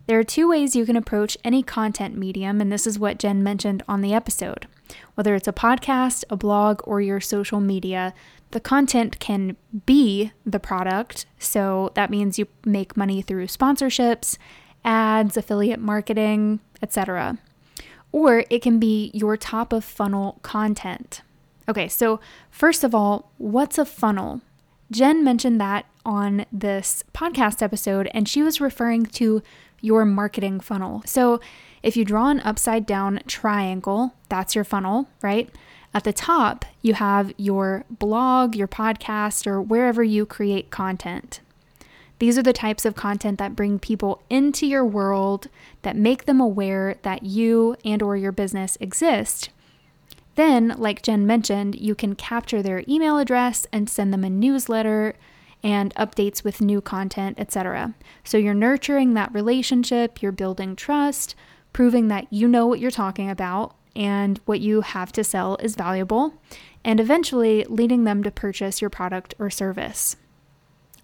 [0.07, 3.43] There are two ways you can approach any content medium, and this is what Jen
[3.43, 4.65] mentioned on the episode.
[5.15, 8.13] Whether it's a podcast, a blog, or your social media,
[8.51, 11.25] the content can be the product.
[11.37, 14.37] So that means you make money through sponsorships,
[14.83, 17.37] ads, affiliate marketing, etc.
[18.11, 21.21] Or it can be your top of funnel content.
[21.67, 22.19] Okay, so
[22.49, 24.41] first of all, what's a funnel?
[24.89, 29.43] Jen mentioned that on this podcast episode, and she was referring to
[29.81, 31.03] your marketing funnel.
[31.05, 31.39] So
[31.83, 35.49] if you draw an upside down triangle, that's your funnel, right?
[35.93, 41.39] At the top, you have your blog, your podcast, or wherever you create content.
[42.19, 45.47] These are the types of content that bring people into your world
[45.81, 49.49] that make them aware that you and or your business exist
[50.39, 55.15] then, like Jen mentioned, you can capture their email address and send them a newsletter
[55.63, 57.93] and updates with new content, etc.
[58.23, 61.35] So you're nurturing that relationship, you're building trust,
[61.73, 65.75] proving that you know what you're talking about and what you have to sell is
[65.75, 66.33] valuable,
[66.83, 70.15] and eventually leading them to purchase your product or service.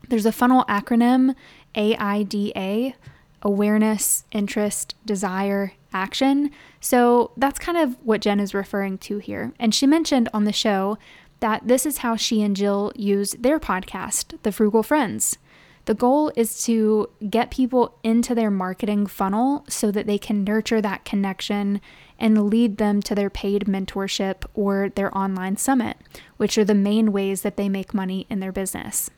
[0.07, 1.35] There's a funnel acronym
[1.75, 2.93] AIDA
[3.41, 6.49] awareness, interest, desire, action.
[6.79, 9.53] So that's kind of what Jen is referring to here.
[9.59, 10.97] And she mentioned on the show
[11.41, 15.37] that this is how she and Jill use their podcast, The Frugal Friends.
[15.85, 20.81] The goal is to get people into their marketing funnel so that they can nurture
[20.81, 21.79] that connection
[22.17, 25.97] and lead them to their paid mentorship or their online summit,
[26.37, 29.11] which are the main ways that they make money in their business.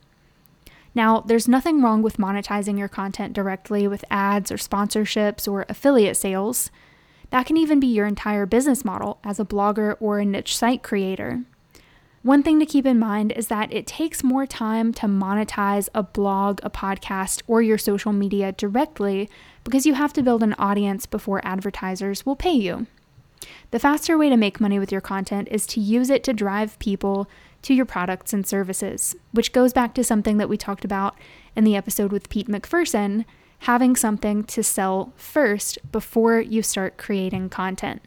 [0.94, 6.16] Now, there's nothing wrong with monetizing your content directly with ads or sponsorships or affiliate
[6.16, 6.70] sales.
[7.30, 10.82] That can even be your entire business model as a blogger or a niche site
[10.82, 11.44] creator.
[12.22, 16.02] One thing to keep in mind is that it takes more time to monetize a
[16.02, 19.30] blog, a podcast, or your social media directly
[19.62, 22.86] because you have to build an audience before advertisers will pay you.
[23.70, 26.78] The faster way to make money with your content is to use it to drive
[26.80, 27.28] people
[27.62, 31.16] to your products and services, which goes back to something that we talked about
[31.54, 33.24] in the episode with Pete McPherson
[33.60, 38.02] having something to sell first before you start creating content.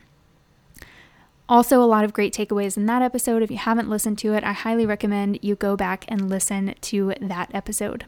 [1.52, 3.44] Also, a lot of great takeaways in that episode.
[3.44, 7.14] If you haven't listened to it, I highly recommend you go back and listen to
[7.20, 8.06] that episode.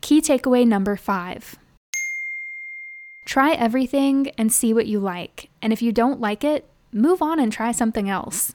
[0.00, 1.56] Key takeaway number five
[3.26, 5.50] try everything and see what you like.
[5.60, 8.54] And if you don't like it, move on and try something else.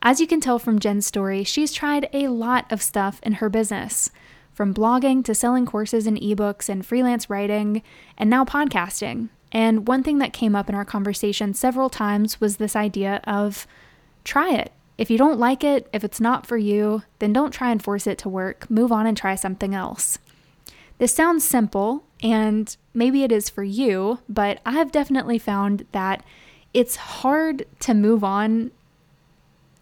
[0.00, 3.50] As you can tell from Jen's story, she's tried a lot of stuff in her
[3.50, 4.08] business
[4.54, 7.82] from blogging to selling courses and ebooks and freelance writing,
[8.16, 9.28] and now podcasting.
[9.54, 13.68] And one thing that came up in our conversation several times was this idea of
[14.24, 14.72] try it.
[14.98, 18.08] If you don't like it, if it's not for you, then don't try and force
[18.08, 18.68] it to work.
[18.68, 20.18] Move on and try something else.
[20.98, 26.24] This sounds simple, and maybe it is for you, but I've definitely found that
[26.72, 28.72] it's hard to move on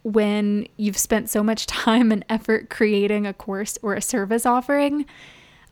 [0.02, 5.06] when you've spent so much time and effort creating a course or a service offering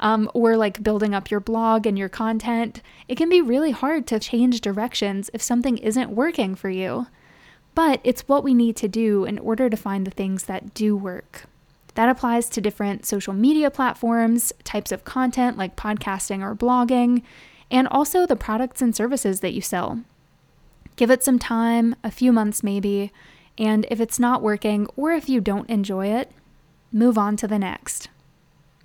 [0.01, 4.07] um, or like building up your blog and your content, it can be really hard
[4.09, 7.07] to change directions if something isn't working for you.
[7.75, 10.97] But it's what we need to do in order to find the things that do
[10.97, 11.45] work.
[11.95, 17.23] That applies to different social media platforms, types of content like podcasting or blogging,
[17.71, 20.01] and also the products and services that you sell.
[20.97, 23.13] Give it some time, a few months maybe,
[23.59, 26.33] and if it's not working or if you don't enjoy it,
[26.93, 28.09] move on to the next.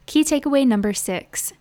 [0.05, 1.53] Key takeaway number six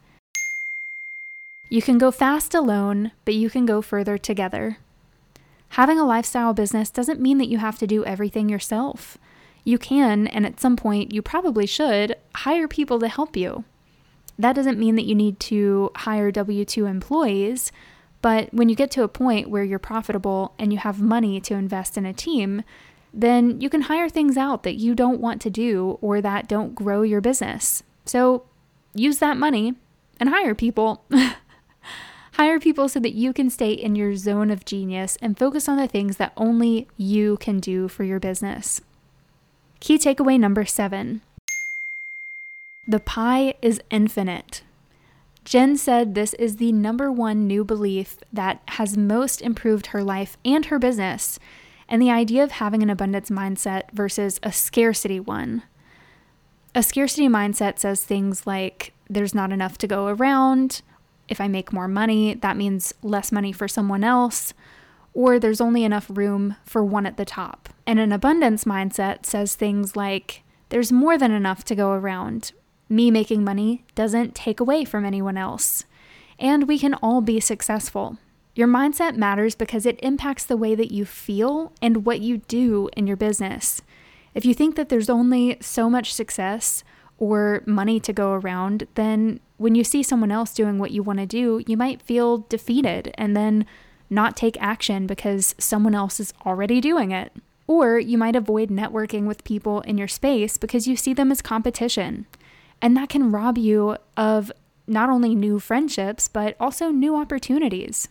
[1.71, 4.79] you can go fast alone, but you can go further together.
[5.71, 9.19] Having a lifestyle business doesn't mean that you have to do everything yourself.
[9.65, 13.65] You can, and at some point you probably should, hire people to help you.
[14.39, 17.73] That doesn't mean that you need to hire W 2 employees,
[18.23, 21.55] but when you get to a point where you're profitable and you have money to
[21.55, 22.63] invest in a team,
[23.13, 26.75] then you can hire things out that you don't want to do or that don't
[26.75, 27.83] grow your business.
[28.05, 28.45] So
[28.95, 29.75] use that money
[30.21, 31.05] and hire people.
[32.33, 35.77] hire people so that you can stay in your zone of genius and focus on
[35.77, 38.81] the things that only you can do for your business.
[39.81, 41.23] Key takeaway number seven
[42.87, 44.63] the pie is infinite.
[45.45, 50.37] Jen said this is the number one new belief that has most improved her life
[50.45, 51.39] and her business,
[51.89, 55.63] and the idea of having an abundance mindset versus a scarcity one.
[56.77, 60.83] A scarcity mindset says things like, there's not enough to go around.
[61.29, 64.53] If I make more money, that means less money for someone else.
[65.13, 67.69] Or there's only enough room for one at the top.
[67.87, 72.51] And an abundance mindset says things like, there's more than enough to go around.
[72.89, 75.85] Me making money doesn't take away from anyone else.
[76.41, 78.19] And we can all be successful.
[78.57, 82.89] Your mindset matters because it impacts the way that you feel and what you do
[82.97, 83.81] in your business.
[84.35, 86.83] If you think that there's only so much success
[87.19, 91.21] or money to go around, then when you see someone else doing what you want
[91.21, 93.67] to do, you might feel defeated and then
[94.11, 97.33] not take action because someone else is already doing it.
[97.67, 101.41] Or you might avoid networking with people in your space because you see them as
[101.41, 102.27] competition.
[102.83, 104.53] And that can rob you of
[104.87, 108.09] not only new friendships, but also new opportunities.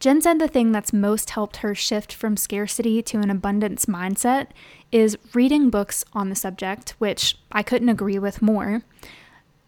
[0.00, 4.48] Jen said the thing that's most helped her shift from scarcity to an abundance mindset
[4.92, 8.82] is reading books on the subject, which I couldn't agree with more.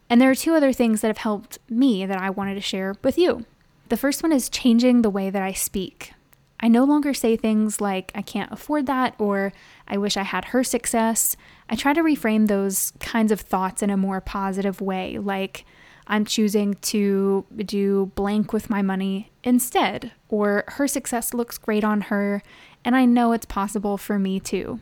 [0.09, 2.95] And there are two other things that have helped me that I wanted to share
[3.03, 3.45] with you.
[3.89, 6.13] The first one is changing the way that I speak.
[6.61, 9.53] I no longer say things like, I can't afford that, or
[9.89, 11.37] I wish I had her success.
[11.69, 15.65] I try to reframe those kinds of thoughts in a more positive way, like,
[16.07, 22.03] I'm choosing to do blank with my money instead, or her success looks great on
[22.03, 22.43] her,
[22.85, 24.81] and I know it's possible for me too,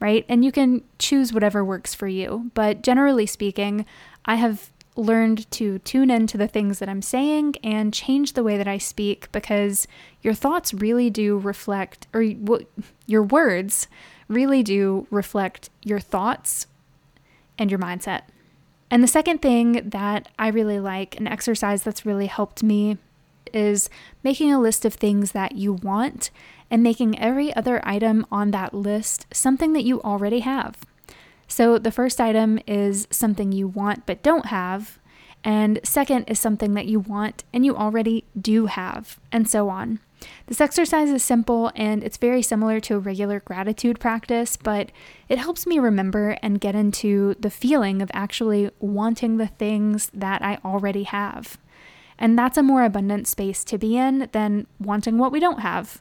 [0.00, 0.24] right?
[0.28, 3.86] And you can choose whatever works for you, but generally speaking,
[4.24, 8.56] I have learned to tune into the things that I'm saying and change the way
[8.56, 9.86] that I speak because
[10.22, 12.22] your thoughts really do reflect, or
[13.06, 13.88] your words
[14.28, 16.66] really do reflect your thoughts
[17.58, 18.22] and your mindset.
[18.90, 22.98] And the second thing that I really like, an exercise that's really helped me,
[23.52, 23.88] is
[24.22, 26.30] making a list of things that you want
[26.70, 30.78] and making every other item on that list something that you already have.
[31.48, 34.98] So the first item is something you want but don't have,
[35.46, 40.00] And second is something that you want and you already do have, and so on.
[40.48, 44.90] This exercise is simple and it's very similar to a regular gratitude practice, but
[45.28, 50.42] it helps me remember and get into the feeling of actually wanting the things that
[50.42, 51.58] I already have.
[52.18, 56.00] And that's a more abundant space to be in than wanting what we don't have.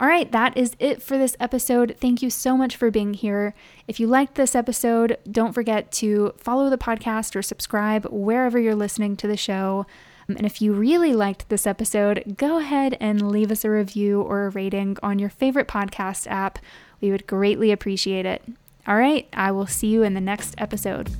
[0.00, 1.94] All right, that is it for this episode.
[2.00, 3.54] Thank you so much for being here.
[3.86, 8.74] If you liked this episode, don't forget to follow the podcast or subscribe wherever you're
[8.74, 9.84] listening to the show.
[10.26, 14.22] Um, and if you really liked this episode, go ahead and leave us a review
[14.22, 16.58] or a rating on your favorite podcast app.
[17.02, 18.42] We would greatly appreciate it.
[18.86, 21.10] All right, I will see you in the next episode.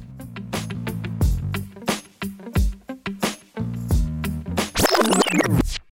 [5.32, 5.59] Mm-hmm.